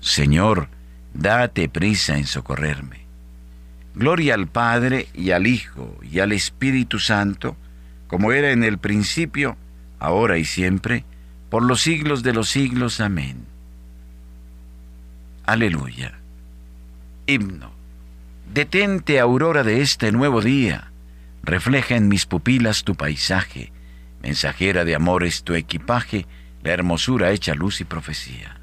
Señor, 0.00 0.70
date 1.14 1.68
prisa 1.68 2.18
en 2.18 2.26
socorrerme. 2.26 3.05
Gloria 3.96 4.34
al 4.34 4.46
Padre 4.46 5.08
y 5.14 5.30
al 5.30 5.46
Hijo 5.46 5.96
y 6.02 6.20
al 6.20 6.32
Espíritu 6.32 6.98
Santo, 6.98 7.56
como 8.08 8.32
era 8.32 8.52
en 8.52 8.62
el 8.62 8.76
principio, 8.76 9.56
ahora 9.98 10.36
y 10.36 10.44
siempre, 10.44 11.06
por 11.48 11.62
los 11.62 11.80
siglos 11.80 12.22
de 12.22 12.34
los 12.34 12.50
siglos. 12.50 13.00
Amén. 13.00 13.46
Aleluya. 15.46 16.12
Himno. 17.26 17.72
Detente, 18.52 19.18
aurora 19.18 19.62
de 19.62 19.80
este 19.80 20.12
nuevo 20.12 20.42
día. 20.42 20.90
Refleja 21.42 21.96
en 21.96 22.08
mis 22.08 22.26
pupilas 22.26 22.84
tu 22.84 22.96
paisaje. 22.96 23.72
Mensajera 24.22 24.84
de 24.84 24.94
amores 24.94 25.42
tu 25.42 25.54
equipaje, 25.54 26.26
la 26.62 26.72
hermosura 26.72 27.30
hecha 27.30 27.54
luz 27.54 27.80
y 27.80 27.84
profecía. 27.84 28.58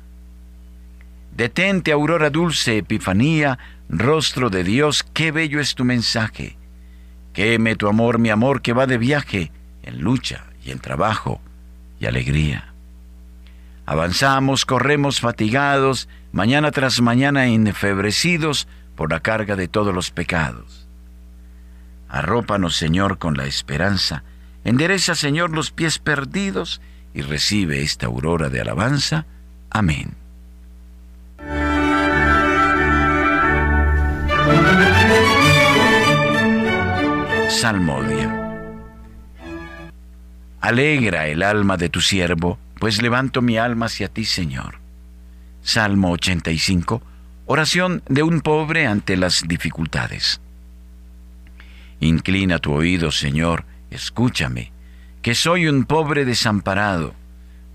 Detente, 1.36 1.92
aurora 1.92 2.30
dulce, 2.30 2.78
epifanía, 2.78 3.58
Rostro 3.90 4.50
de 4.50 4.64
Dios, 4.64 5.04
qué 5.14 5.32
bello 5.32 5.60
es 5.60 5.76
tu 5.76 5.86
mensaje. 5.86 6.58
Queme 7.34 7.76
tu 7.76 7.88
amor, 7.88 8.20
mi 8.20 8.30
amor, 8.30 8.62
que 8.62 8.74
va 8.74 8.86
de 8.86 8.98
viaje, 8.98 9.52
en 9.84 10.02
lucha 10.02 10.46
y 10.64 10.72
en 10.72 10.80
trabajo 10.80 11.42
y 12.00 12.06
alegría. 12.06 12.74
Avanzamos, 13.86 14.66
corremos 14.66 15.20
fatigados, 15.20 16.08
mañana 16.32 16.72
tras 16.72 17.02
mañana 17.02 17.48
enfebrecidos 17.48 18.68
por 18.96 19.12
la 19.12 19.20
carga 19.20 19.56
de 19.56 19.68
todos 19.68 19.94
los 19.94 20.12
pecados. 20.12 20.88
Arrópanos, 22.08 22.76
Señor, 22.76 23.18
con 23.18 23.36
la 23.36 23.46
esperanza. 23.46 24.24
Endereza, 24.64 25.16
Señor, 25.16 25.50
los 25.50 25.72
pies 25.72 26.00
perdidos 26.00 26.80
y 27.14 27.22
recibe 27.22 27.82
esta 27.82 28.06
aurora 28.06 28.50
de 28.50 28.62
alabanza. 28.62 29.26
Amén. 29.70 30.23
Salmodia. 37.54 38.68
Alegra 40.60 41.28
el 41.28 41.44
alma 41.44 41.78
de 41.78 41.88
tu 41.88 42.02
siervo, 42.02 42.58
pues 42.80 43.02
levanto 43.02 43.42
mi 43.42 43.58
alma 43.58 43.86
hacia 43.86 44.08
ti, 44.08 44.26
Señor. 44.26 44.80
Salmo 45.62 46.12
85. 46.12 47.02
Oración 47.46 48.02
de 48.10 48.24
un 48.24 48.42
pobre 48.42 48.88
ante 48.88 49.16
las 49.16 49.44
dificultades. 49.48 50.42
Inclina 52.00 52.58
tu 52.58 52.74
oído, 52.74 53.12
Señor, 53.12 53.66
escúchame, 53.92 54.72
que 55.22 55.36
soy 55.36 55.68
un 55.68 55.86
pobre 55.86 56.26
desamparado. 56.26 57.14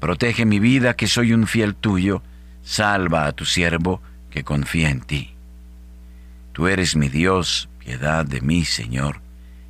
Protege 0.01 0.45
mi 0.45 0.59
vida, 0.59 0.97
que 0.97 1.07
soy 1.07 1.33
un 1.33 1.47
fiel 1.47 1.77
tuyo. 1.77 2.23
Salva 2.63 3.27
a 3.27 3.33
tu 3.33 3.45
siervo, 3.45 4.03
que 4.29 4.43
confía 4.43 4.91
en 4.91 5.01
ti. 5.01 5.35
Tú 6.53 6.67
eres 6.67 6.97
mi 6.97 7.09
Dios, 7.09 7.69
piedad 7.79 8.27
de 8.27 8.41
mí, 8.41 8.65
Señor, 8.65 9.21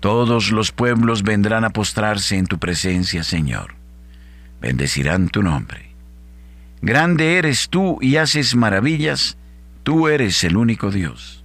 Todos 0.00 0.50
los 0.50 0.72
pueblos 0.72 1.22
vendrán 1.22 1.64
a 1.64 1.70
postrarse 1.70 2.36
en 2.36 2.46
tu 2.46 2.58
presencia, 2.58 3.22
Señor. 3.22 3.74
Bendecirán 4.60 5.28
tu 5.28 5.42
nombre. 5.42 5.90
Grande 6.82 7.36
eres 7.36 7.68
tú 7.68 7.98
y 8.00 8.16
haces 8.16 8.54
maravillas, 8.54 9.36
tú 9.82 10.08
eres 10.08 10.42
el 10.44 10.56
único 10.56 10.90
Dios. 10.90 11.44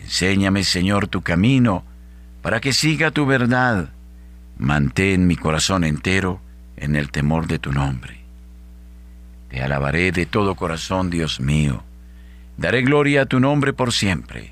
Enséñame, 0.00 0.64
Señor, 0.64 1.06
tu 1.06 1.22
camino, 1.22 1.84
para 2.42 2.60
que 2.60 2.72
siga 2.72 3.12
tu 3.12 3.24
verdad. 3.24 3.90
Mantén 4.58 5.26
mi 5.26 5.36
corazón 5.36 5.84
entero 5.84 6.40
en 6.76 6.96
el 6.96 7.10
temor 7.10 7.46
de 7.46 7.60
tu 7.60 7.72
nombre. 7.72 8.20
Te 9.48 9.62
alabaré 9.62 10.10
de 10.10 10.26
todo 10.26 10.56
corazón, 10.56 11.08
Dios 11.10 11.40
mío 11.40 11.84
Daré 12.56 12.82
gloria 12.82 13.22
a 13.22 13.26
tu 13.26 13.40
nombre 13.40 13.72
por 13.72 13.92
siempre. 13.92 14.51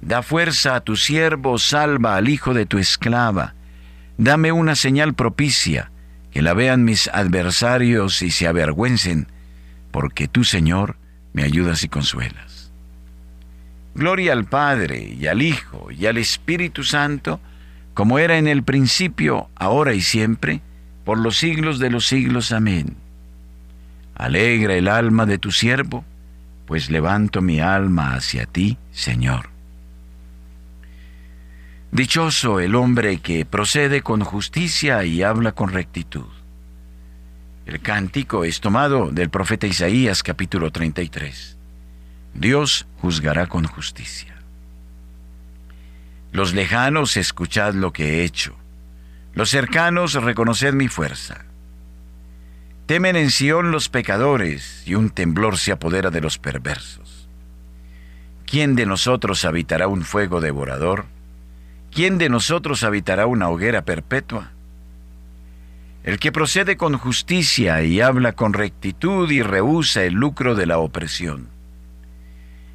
Da 0.00 0.22
fuerza 0.22 0.76
a 0.76 0.80
tu 0.80 0.96
siervo, 0.96 1.58
salva 1.58 2.16
al 2.16 2.28
hijo 2.28 2.54
de 2.54 2.66
tu 2.66 2.78
esclava, 2.78 3.54
dame 4.16 4.52
una 4.52 4.74
señal 4.74 5.14
propicia, 5.14 5.90
que 6.30 6.42
la 6.42 6.54
vean 6.54 6.84
mis 6.84 7.08
adversarios 7.08 8.22
y 8.22 8.30
se 8.30 8.46
avergüencen, 8.46 9.26
porque 9.90 10.28
tú, 10.28 10.44
Señor, 10.44 10.96
me 11.32 11.42
ayudas 11.42 11.82
y 11.84 11.88
consuelas. 11.88 12.70
Gloria 13.94 14.32
al 14.32 14.44
Padre 14.44 15.16
y 15.18 15.26
al 15.26 15.42
Hijo 15.42 15.90
y 15.90 16.06
al 16.06 16.16
Espíritu 16.16 16.84
Santo, 16.84 17.40
como 17.92 18.18
era 18.18 18.38
en 18.38 18.46
el 18.46 18.62
principio, 18.62 19.50
ahora 19.56 19.94
y 19.94 20.00
siempre, 20.00 20.62
por 21.04 21.18
los 21.18 21.36
siglos 21.36 21.78
de 21.78 21.90
los 21.90 22.06
siglos. 22.06 22.52
Amén. 22.52 22.96
Alegra 24.14 24.74
el 24.74 24.88
alma 24.88 25.26
de 25.26 25.38
tu 25.38 25.50
siervo, 25.50 26.04
pues 26.66 26.88
levanto 26.88 27.42
mi 27.42 27.60
alma 27.60 28.14
hacia 28.14 28.46
ti, 28.46 28.78
Señor. 28.92 29.49
Dichoso 31.92 32.60
el 32.60 32.76
hombre 32.76 33.18
que 33.18 33.44
procede 33.44 34.00
con 34.00 34.22
justicia 34.22 35.04
y 35.04 35.24
habla 35.24 35.52
con 35.52 35.70
rectitud. 35.70 36.28
El 37.66 37.80
cántico 37.80 38.44
es 38.44 38.60
tomado 38.60 39.10
del 39.10 39.28
profeta 39.28 39.66
Isaías 39.66 40.22
capítulo 40.22 40.70
33. 40.70 41.56
Dios 42.34 42.86
juzgará 43.00 43.48
con 43.48 43.64
justicia. 43.64 44.36
Los 46.30 46.54
lejanos 46.54 47.16
escuchad 47.16 47.74
lo 47.74 47.92
que 47.92 48.20
he 48.20 48.24
hecho. 48.24 48.54
Los 49.34 49.50
cercanos 49.50 50.14
reconoced 50.14 50.72
mi 50.74 50.86
fuerza. 50.86 51.44
Temen 52.86 53.16
en 53.16 53.32
Sión 53.32 53.72
los 53.72 53.88
pecadores 53.88 54.84
y 54.86 54.94
un 54.94 55.10
temblor 55.10 55.58
se 55.58 55.72
apodera 55.72 56.10
de 56.10 56.20
los 56.20 56.38
perversos. 56.38 57.28
¿Quién 58.46 58.76
de 58.76 58.86
nosotros 58.86 59.44
habitará 59.44 59.88
un 59.88 60.02
fuego 60.02 60.40
devorador? 60.40 61.06
¿Quién 61.92 62.18
de 62.18 62.28
nosotros 62.28 62.84
habitará 62.84 63.26
una 63.26 63.48
hoguera 63.48 63.82
perpetua? 63.82 64.50
El 66.02 66.18
que 66.18 66.32
procede 66.32 66.76
con 66.76 66.96
justicia 66.96 67.82
y 67.82 68.00
habla 68.00 68.32
con 68.32 68.54
rectitud 68.54 69.30
y 69.30 69.42
rehúsa 69.42 70.04
el 70.04 70.14
lucro 70.14 70.54
de 70.54 70.66
la 70.66 70.78
opresión. 70.78 71.48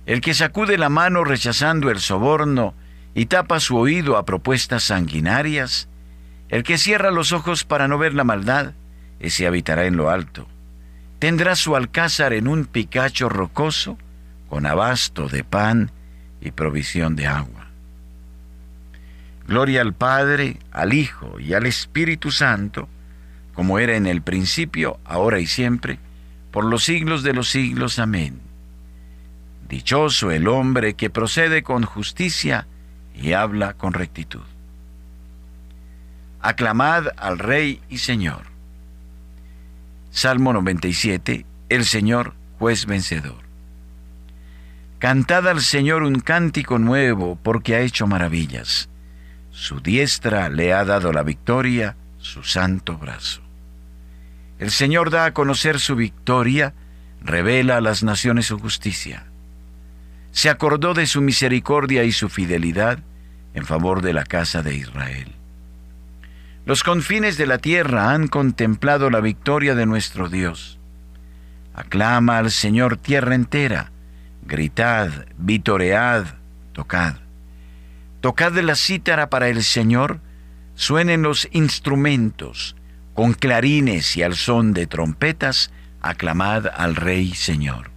El 0.05 0.21
que 0.21 0.35
sacude 0.35 0.77
la 0.77 0.89
mano 0.89 1.23
rechazando 1.23 1.89
el 1.89 1.99
soborno 1.99 2.75
y 3.15 3.25
tapa 3.25 3.59
su 3.59 3.77
oído 3.77 4.17
a 4.17 4.25
propuestas 4.25 4.83
sanguinarias. 4.83 5.87
El 6.49 6.61
que 6.61 6.77
cierra 6.77 7.09
los 7.09 7.31
ojos 7.31 7.63
para 7.63 7.87
no 7.87 7.97
ver 7.97 8.13
la 8.13 8.23
maldad, 8.23 8.73
ese 9.19 9.47
habitará 9.47 9.85
en 9.85 9.97
lo 9.97 10.11
alto. 10.11 10.47
Tendrá 11.17 11.55
su 11.55 11.75
alcázar 11.75 12.33
en 12.33 12.47
un 12.47 12.65
picacho 12.65 13.29
rocoso, 13.29 13.97
con 14.49 14.67
abasto 14.67 15.27
de 15.27 15.43
pan 15.43 15.91
y 16.41 16.51
provisión 16.51 17.15
de 17.15 17.25
agua. 17.25 17.64
Gloria 19.47 19.81
al 19.81 19.93
Padre, 19.93 20.57
al 20.71 20.93
Hijo 20.93 21.39
y 21.39 21.53
al 21.53 21.67
Espíritu 21.67 22.31
Santo, 22.31 22.89
como 23.53 23.77
era 23.77 23.95
en 23.95 24.07
el 24.07 24.21
principio, 24.21 24.99
ahora 25.05 25.39
y 25.39 25.45
siempre, 25.45 25.99
por 26.51 26.65
los 26.65 26.83
siglos 26.83 27.21
de 27.21 27.33
los 27.33 27.49
siglos. 27.49 27.99
Amén. 27.99 28.39
Dichoso 29.69 30.31
el 30.31 30.47
hombre 30.47 30.95
que 30.95 31.09
procede 31.09 31.61
con 31.63 31.83
justicia 31.83 32.67
y 33.13 33.33
habla 33.33 33.73
con 33.73 33.93
rectitud. 33.93 34.41
Aclamad 36.41 37.07
al 37.17 37.39
Rey 37.39 37.81
y 37.89 37.99
Señor. 37.99 38.43
Salmo 40.11 40.53
97. 40.53 41.45
El 41.69 41.85
Señor, 41.85 42.33
juez 42.57 42.85
vencedor. 42.85 43.43
Cantad 44.99 45.47
al 45.47 45.61
Señor 45.61 46.03
un 46.03 46.19
cántico 46.19 46.79
nuevo 46.79 47.37
porque 47.41 47.75
ha 47.75 47.81
hecho 47.81 48.07
maravillas 48.07 48.89
su 49.55 49.79
diestra 49.79 50.49
le 50.49 50.73
ha 50.73 50.83
dado 50.83 51.13
la 51.13 51.23
victoria, 51.23 51.95
su 52.19 52.43
santo 52.43 52.97
brazo. 52.97 53.41
El 54.59 54.69
Señor 54.69 55.11
da 55.11 55.23
a 55.23 55.33
conocer 55.33 55.79
su 55.79 55.95
victoria, 55.95 56.73
revela 57.21 57.77
a 57.77 57.81
las 57.81 58.03
naciones 58.03 58.47
su 58.47 58.59
justicia. 58.59 59.27
Se 60.31 60.49
acordó 60.49 60.93
de 60.93 61.07
su 61.07 61.21
misericordia 61.21 62.03
y 62.03 62.11
su 62.11 62.27
fidelidad 62.27 62.99
en 63.53 63.65
favor 63.65 64.01
de 64.01 64.11
la 64.11 64.25
casa 64.25 64.61
de 64.61 64.75
Israel. 64.75 65.33
Los 66.65 66.83
confines 66.83 67.37
de 67.37 67.47
la 67.47 67.57
tierra 67.57 68.11
han 68.11 68.27
contemplado 68.27 69.09
la 69.09 69.21
victoria 69.21 69.73
de 69.73 69.85
nuestro 69.85 70.27
Dios. 70.27 70.79
Aclama 71.73 72.39
al 72.39 72.51
Señor 72.51 72.97
tierra 72.97 73.35
entera, 73.35 73.91
gritad, 74.45 75.11
vitoread, 75.37 76.25
tocad. 76.73 77.24
Tocad 78.25 78.57
la 78.57 78.73
cítara 78.73 79.29
para 79.29 79.49
el 79.49 79.63
Señor, 79.63 80.19
suenen 80.73 81.21
los 81.21 81.47
instrumentos, 81.51 82.75
con 83.13 83.35
clarines 83.35 84.17
y 84.17 84.23
al 84.23 84.33
son 84.33 84.73
de 84.73 84.87
trompetas, 84.87 85.69
aclamad 86.01 86.65
al 86.75 86.95
Rey 86.95 87.35
Señor. 87.35 87.91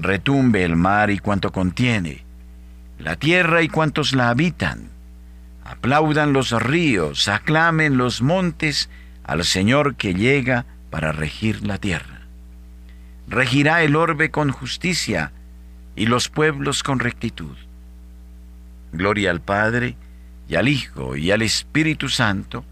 Retumbe 0.00 0.64
el 0.64 0.74
mar 0.74 1.10
y 1.10 1.20
cuanto 1.20 1.52
contiene, 1.52 2.24
la 2.98 3.14
tierra 3.14 3.62
y 3.62 3.68
cuantos 3.68 4.14
la 4.14 4.30
habitan. 4.30 4.90
Aplaudan 5.64 6.32
los 6.32 6.50
ríos, 6.50 7.28
aclamen 7.28 7.98
los 7.98 8.20
montes 8.20 8.90
al 9.22 9.44
Señor 9.44 9.94
que 9.94 10.14
llega 10.14 10.66
para 10.90 11.12
regir 11.12 11.64
la 11.64 11.78
tierra. 11.78 12.22
Regirá 13.28 13.84
el 13.84 13.94
orbe 13.94 14.32
con 14.32 14.50
justicia 14.50 15.30
y 15.94 16.06
los 16.06 16.28
pueblos 16.28 16.82
con 16.82 16.98
rectitud. 16.98 17.56
Gloria 18.92 19.30
al 19.30 19.40
Padre, 19.40 19.96
y 20.48 20.54
al 20.54 20.68
Hijo, 20.68 21.16
y 21.16 21.30
al 21.30 21.42
Espíritu 21.42 22.08
Santo, 22.08 22.64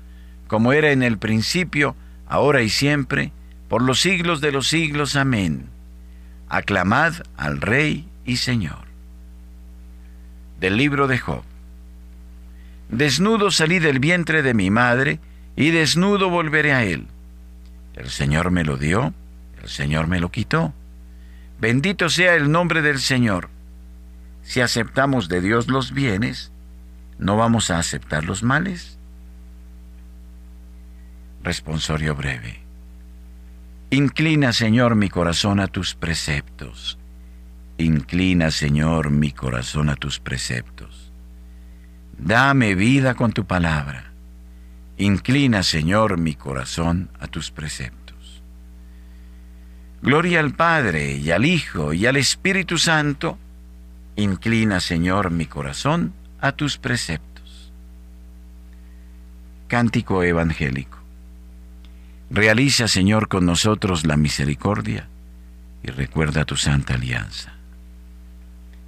como 0.49 0.73
era 0.73 0.93
en 0.93 1.03
el 1.03 1.19
principio, 1.19 1.95
ahora 2.27 2.63
y 2.63 2.71
siempre, 2.71 3.33
por 3.69 3.83
los 3.83 4.01
siglos 4.01 4.41
de 4.41 4.53
los 4.53 4.69
siglos. 4.69 5.17
Amén. 5.17 5.67
Aclamad 6.49 7.15
al 7.37 7.61
Rey 7.61 8.09
y 8.25 8.37
Señor. 8.37 8.87
Del 10.61 10.77
libro 10.77 11.07
de 11.07 11.19
Job. 11.19 11.43
Desnudo 12.89 13.51
salí 13.51 13.79
del 13.79 13.99
vientre 13.99 14.43
de 14.43 14.55
mi 14.55 14.71
madre, 14.71 15.19
y 15.57 15.71
desnudo 15.71 16.31
volveré 16.31 16.73
a 16.73 16.85
él. 16.85 17.07
El 17.95 18.11
Señor 18.11 18.51
me 18.51 18.63
lo 18.63 18.77
dio, 18.77 19.13
el 19.63 19.69
Señor 19.69 20.07
me 20.07 20.21
lo 20.21 20.31
quitó. 20.31 20.73
Bendito 21.61 22.11
sea 22.11 22.35
el 22.35 22.51
nombre 22.51 22.83
del 22.83 23.01
Señor 23.01 23.49
si 24.47 24.61
aceptamos 24.61 25.29
de 25.29 25.41
Dios 25.41 25.67
los 25.67 25.93
bienes, 25.93 26.53
¿no 27.19 27.37
vamos 27.37 27.73
a 27.73 27.81
aceptar 27.81 28.25
los 28.25 28.45
males? 28.45 28.97
Responsorio 31.43 32.15
breve. 32.15 32.61
Inclina, 33.91 34.53
Señor, 34.53 34.95
mi 34.95 35.09
corazón 35.09 35.59
a 35.59 35.67
tus 35.67 35.97
preceptos. 35.97 36.97
Inclina, 37.77 38.53
Señor, 38.53 39.11
mi 39.11 39.33
corazón 39.33 39.89
a 39.89 39.97
tus 39.97 40.21
preceptos. 40.21 41.11
Dame 42.17 42.77
vida 42.77 43.15
con 43.15 43.33
tu 43.33 43.47
palabra. 43.47 44.13
Inclina, 44.97 45.65
Señor, 45.65 46.19
mi 46.19 46.37
corazón 46.37 47.11
a 47.19 47.27
tus 47.27 47.51
preceptos. 47.51 48.43
Gloria 50.03 50.39
al 50.39 50.55
Padre 50.55 51.17
y 51.17 51.33
al 51.33 51.45
Hijo 51.45 51.93
y 51.93 52.07
al 52.07 52.17
Espíritu 52.17 52.79
Santo, 52.79 53.39
Inclina, 54.17 54.81
Señor, 54.81 55.31
mi 55.31 55.45
corazón 55.45 56.15
a 56.41 56.53
tus 56.53 56.79
preceptos. 56.79 57.71
Cántico 59.69 60.23
evangélico. 60.23 60.99
Realiza, 62.31 62.89
Señor, 62.89 63.29
con 63.29 63.45
nosotros 63.45 64.07
la 64.07 64.17
misericordia 64.17 65.07
y 65.83 65.91
recuerda 65.91 66.47
tu 66.47 66.57
santa 66.57 66.95
alianza. 66.95 67.53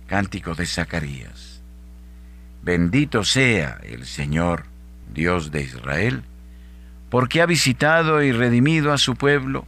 Cántico 0.07 0.55
de 0.55 0.65
Zacarías. 0.65 1.61
Bendito 2.63 3.23
sea 3.23 3.79
el 3.83 4.07
Señor, 4.07 4.65
Dios 5.15 5.51
de 5.51 5.63
Israel, 5.63 6.23
porque 7.11 7.43
ha 7.43 7.47
visitado 7.47 8.23
y 8.23 8.33
redimido 8.33 8.93
a 8.93 8.99
su 8.99 9.15
pueblo, 9.15 9.67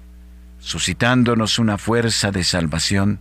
suscitándonos 0.58 1.58
una 1.58 1.76
fuerza 1.76 2.30
de 2.30 2.44
salvación 2.44 3.20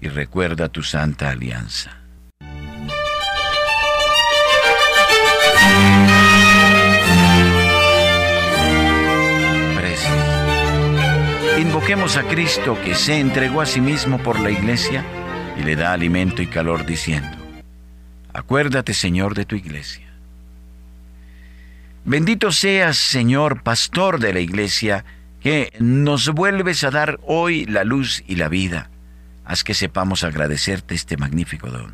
y 0.00 0.08
recuerda 0.08 0.68
tu 0.68 0.82
santa 0.82 1.30
alianza. 1.30 2.00
Invoquemos 11.58 12.16
a 12.16 12.22
Cristo 12.22 12.78
que 12.82 12.94
se 12.94 13.18
entregó 13.18 13.60
a 13.60 13.66
sí 13.66 13.80
mismo 13.80 14.18
por 14.18 14.40
la 14.40 14.50
iglesia 14.50 15.04
y 15.58 15.62
le 15.62 15.76
da 15.76 15.92
alimento 15.92 16.42
y 16.42 16.46
calor 16.46 16.86
diciendo, 16.86 17.36
acuérdate 18.32 18.94
Señor 18.94 19.34
de 19.34 19.44
tu 19.44 19.56
iglesia. 19.56 20.08
Bendito 22.04 22.50
seas 22.50 22.96
Señor, 22.96 23.62
pastor 23.62 24.20
de 24.20 24.32
la 24.32 24.40
iglesia, 24.40 25.04
que 25.40 25.72
nos 25.78 26.28
vuelves 26.30 26.82
a 26.84 26.90
dar 26.90 27.18
hoy 27.24 27.66
la 27.66 27.84
luz 27.84 28.24
y 28.26 28.36
la 28.36 28.48
vida. 28.48 28.90
Haz 29.50 29.64
que 29.64 29.74
sepamos 29.74 30.22
agradecerte 30.22 30.94
este 30.94 31.16
magnífico 31.16 31.70
don. 31.70 31.92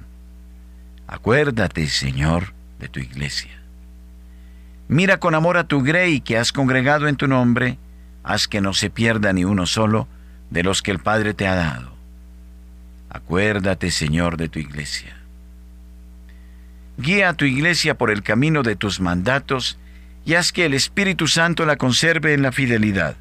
Acuérdate, 1.06 1.86
Señor, 1.86 2.52
de 2.78 2.88
tu 2.88 3.00
iglesia. 3.00 3.62
Mira 4.88 5.16
con 5.20 5.34
amor 5.34 5.56
a 5.56 5.64
tu 5.64 5.80
grey 5.82 6.20
que 6.20 6.36
has 6.36 6.52
congregado 6.52 7.08
en 7.08 7.16
tu 7.16 7.26
nombre 7.26 7.78
haz 8.24 8.46
que 8.46 8.60
no 8.60 8.74
se 8.74 8.90
pierda 8.90 9.32
ni 9.32 9.46
uno 9.46 9.64
solo 9.64 10.06
de 10.50 10.64
los 10.64 10.82
que 10.82 10.90
el 10.90 10.98
Padre 10.98 11.32
te 11.32 11.48
ha 11.48 11.54
dado. 11.54 11.94
Acuérdate, 13.08 13.90
Señor, 13.90 14.36
de 14.36 14.50
tu 14.50 14.58
iglesia. 14.58 15.16
Guía 16.98 17.30
a 17.30 17.34
tu 17.34 17.46
iglesia 17.46 17.96
por 17.96 18.10
el 18.10 18.22
camino 18.22 18.64
de 18.64 18.76
tus 18.76 19.00
mandatos 19.00 19.78
y 20.26 20.34
haz 20.34 20.52
que 20.52 20.66
el 20.66 20.74
Espíritu 20.74 21.26
Santo 21.26 21.64
la 21.64 21.76
conserve 21.76 22.34
en 22.34 22.42
la 22.42 22.52
fidelidad. 22.52 23.16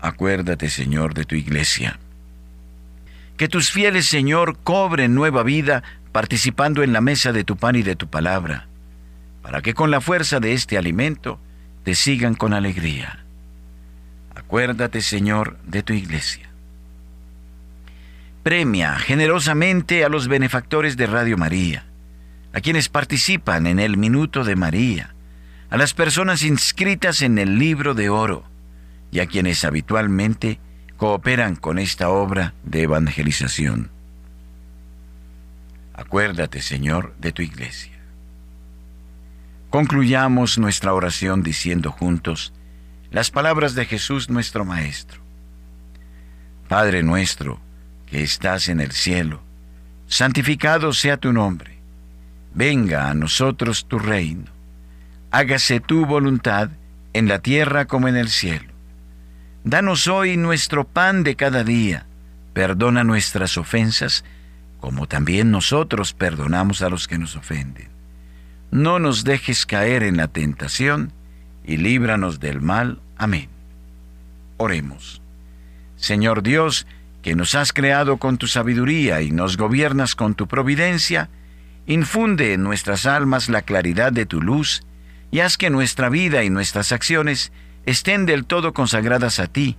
Acuérdate, 0.00 0.70
Señor, 0.70 1.12
de 1.12 1.26
tu 1.26 1.34
iglesia. 1.34 1.98
Que 3.36 3.48
tus 3.48 3.70
fieles, 3.70 4.06
Señor, 4.06 4.58
cobren 4.62 5.14
nueva 5.14 5.42
vida 5.42 5.82
participando 6.12 6.82
en 6.82 6.92
la 6.92 7.00
mesa 7.00 7.32
de 7.32 7.44
tu 7.44 7.56
pan 7.56 7.76
y 7.76 7.82
de 7.82 7.96
tu 7.96 8.08
palabra, 8.08 8.68
para 9.42 9.62
que 9.62 9.74
con 9.74 9.90
la 9.90 10.00
fuerza 10.00 10.40
de 10.40 10.52
este 10.52 10.76
alimento 10.78 11.40
te 11.84 11.94
sigan 11.94 12.34
con 12.34 12.52
alegría. 12.52 13.24
Acuérdate, 14.34 15.00
Señor, 15.00 15.58
de 15.64 15.82
tu 15.82 15.92
iglesia. 15.92 16.48
Premia 18.42 18.98
generosamente 18.98 20.04
a 20.04 20.08
los 20.08 20.28
benefactores 20.28 20.96
de 20.96 21.06
Radio 21.06 21.36
María, 21.38 21.84
a 22.52 22.60
quienes 22.60 22.88
participan 22.88 23.66
en 23.66 23.78
el 23.78 23.96
Minuto 23.96 24.44
de 24.44 24.56
María, 24.56 25.14
a 25.70 25.76
las 25.76 25.94
personas 25.94 26.42
inscritas 26.42 27.22
en 27.22 27.38
el 27.38 27.58
Libro 27.58 27.94
de 27.94 28.10
Oro 28.10 28.44
y 29.10 29.20
a 29.20 29.26
quienes 29.26 29.64
habitualmente 29.64 30.58
cooperan 31.02 31.56
con 31.56 31.80
esta 31.80 32.10
obra 32.10 32.54
de 32.62 32.82
evangelización. 32.82 33.90
Acuérdate, 35.94 36.62
Señor, 36.62 37.16
de 37.18 37.32
tu 37.32 37.42
iglesia. 37.42 37.98
Concluyamos 39.68 40.58
nuestra 40.58 40.94
oración 40.94 41.42
diciendo 41.42 41.90
juntos, 41.90 42.52
las 43.10 43.32
palabras 43.32 43.74
de 43.74 43.84
Jesús 43.84 44.30
nuestro 44.30 44.64
Maestro. 44.64 45.20
Padre 46.68 47.02
nuestro, 47.02 47.58
que 48.06 48.22
estás 48.22 48.68
en 48.68 48.80
el 48.80 48.92
cielo, 48.92 49.42
santificado 50.06 50.92
sea 50.92 51.16
tu 51.16 51.32
nombre. 51.32 51.80
Venga 52.54 53.10
a 53.10 53.14
nosotros 53.14 53.86
tu 53.88 53.98
reino. 53.98 54.52
Hágase 55.32 55.80
tu 55.80 56.06
voluntad 56.06 56.70
en 57.12 57.26
la 57.26 57.40
tierra 57.40 57.86
como 57.86 58.06
en 58.06 58.16
el 58.16 58.28
cielo. 58.28 58.71
Danos 59.64 60.08
hoy 60.08 60.36
nuestro 60.36 60.84
pan 60.84 61.22
de 61.22 61.36
cada 61.36 61.62
día. 61.62 62.06
Perdona 62.52 63.04
nuestras 63.04 63.56
ofensas, 63.56 64.24
como 64.80 65.06
también 65.06 65.52
nosotros 65.52 66.12
perdonamos 66.12 66.82
a 66.82 66.88
los 66.88 67.06
que 67.06 67.16
nos 67.16 67.36
ofenden. 67.36 67.88
No 68.72 68.98
nos 68.98 69.22
dejes 69.22 69.64
caer 69.64 70.02
en 70.02 70.16
la 70.16 70.26
tentación, 70.26 71.12
y 71.64 71.76
líbranos 71.76 72.40
del 72.40 72.60
mal. 72.60 73.00
Amén. 73.16 73.48
Oremos. 74.56 75.22
Señor 75.96 76.42
Dios, 76.42 76.88
que 77.22 77.36
nos 77.36 77.54
has 77.54 77.72
creado 77.72 78.16
con 78.16 78.38
tu 78.38 78.48
sabiduría 78.48 79.22
y 79.22 79.30
nos 79.30 79.56
gobiernas 79.56 80.16
con 80.16 80.34
tu 80.34 80.48
providencia, 80.48 81.30
infunde 81.86 82.54
en 82.54 82.64
nuestras 82.64 83.06
almas 83.06 83.48
la 83.48 83.62
claridad 83.62 84.12
de 84.12 84.26
tu 84.26 84.42
luz 84.42 84.82
y 85.30 85.38
haz 85.38 85.56
que 85.56 85.70
nuestra 85.70 86.08
vida 86.08 86.42
y 86.42 86.50
nuestras 86.50 86.90
acciones 86.90 87.52
estén 87.86 88.26
del 88.26 88.44
todo 88.44 88.72
consagradas 88.72 89.38
a 89.38 89.46
ti, 89.46 89.76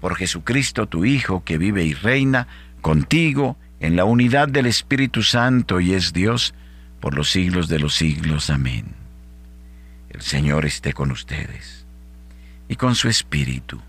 por 0.00 0.16
Jesucristo 0.16 0.86
tu 0.86 1.04
Hijo, 1.04 1.44
que 1.44 1.58
vive 1.58 1.84
y 1.84 1.94
reina 1.94 2.48
contigo 2.80 3.56
en 3.80 3.96
la 3.96 4.04
unidad 4.04 4.48
del 4.48 4.66
Espíritu 4.66 5.22
Santo 5.22 5.80
y 5.80 5.94
es 5.94 6.12
Dios 6.12 6.54
por 7.00 7.14
los 7.14 7.30
siglos 7.30 7.68
de 7.68 7.78
los 7.78 7.94
siglos. 7.94 8.50
Amén. 8.50 8.86
El 10.10 10.22
Señor 10.22 10.66
esté 10.66 10.92
con 10.92 11.10
ustedes 11.10 11.84
y 12.68 12.76
con 12.76 12.94
su 12.94 13.08
Espíritu. 13.08 13.80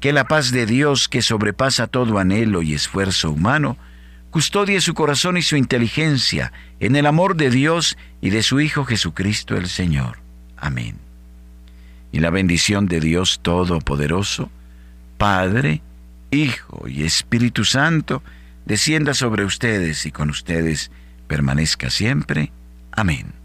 Que 0.00 0.12
la 0.12 0.28
paz 0.28 0.52
de 0.52 0.66
Dios, 0.66 1.08
que 1.08 1.22
sobrepasa 1.22 1.88
todo 1.88 2.18
anhelo 2.18 2.62
y 2.62 2.74
esfuerzo 2.74 3.32
humano, 3.32 3.76
custodie 4.30 4.80
su 4.80 4.94
corazón 4.94 5.36
y 5.36 5.42
su 5.42 5.56
inteligencia 5.56 6.52
en 6.78 6.94
el 6.94 7.06
amor 7.06 7.34
de 7.34 7.50
Dios 7.50 7.96
y 8.20 8.30
de 8.30 8.42
su 8.42 8.60
Hijo 8.60 8.84
Jesucristo 8.84 9.56
el 9.56 9.68
Señor. 9.68 10.18
Amén. 10.56 11.07
Y 12.12 12.20
la 12.20 12.30
bendición 12.30 12.86
de 12.86 13.00
Dios 13.00 13.40
Todopoderoso, 13.42 14.50
Padre, 15.16 15.82
Hijo 16.30 16.88
y 16.88 17.04
Espíritu 17.04 17.64
Santo, 17.64 18.22
descienda 18.64 19.14
sobre 19.14 19.44
ustedes 19.44 20.06
y 20.06 20.12
con 20.12 20.30
ustedes 20.30 20.90
permanezca 21.26 21.90
siempre. 21.90 22.52
Amén 22.92 23.38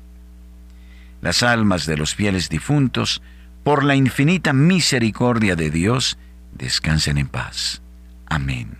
las 1.24 1.42
almas 1.42 1.86
de 1.86 1.96
los 1.96 2.16
fieles 2.16 2.50
difuntos, 2.50 3.22
por 3.64 3.86
la 3.86 3.96
infinita 3.96 4.52
misericordia 4.52 5.56
de 5.56 5.72
Dios, 5.72 6.18
descansen 6.52 7.18
en 7.18 7.30
paz. 7.30 7.82
Amén. 8.26 8.78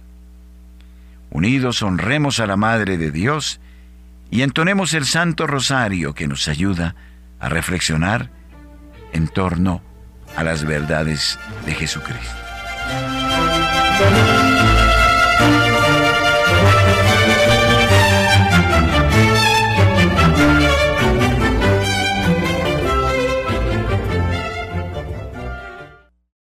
Unidos 1.32 1.82
honremos 1.82 2.42
a 2.42 2.46
la 2.46 2.58
Madre 2.58 2.98
de 2.98 3.12
Dios 3.12 3.62
y 4.30 4.42
entonemos 4.42 4.94
el 4.94 5.06
Santo 5.06 5.48
Rosario 5.48 6.14
que 6.14 6.28
nos 6.28 6.50
ayuda 6.50 6.96
a 7.40 7.48
reflexionar 7.48 8.30
en 9.14 9.28
torno 9.28 9.82
a 10.36 10.44
las 10.44 10.66
verdades 10.66 11.40
de 11.66 11.74
Jesucristo. 11.74 12.34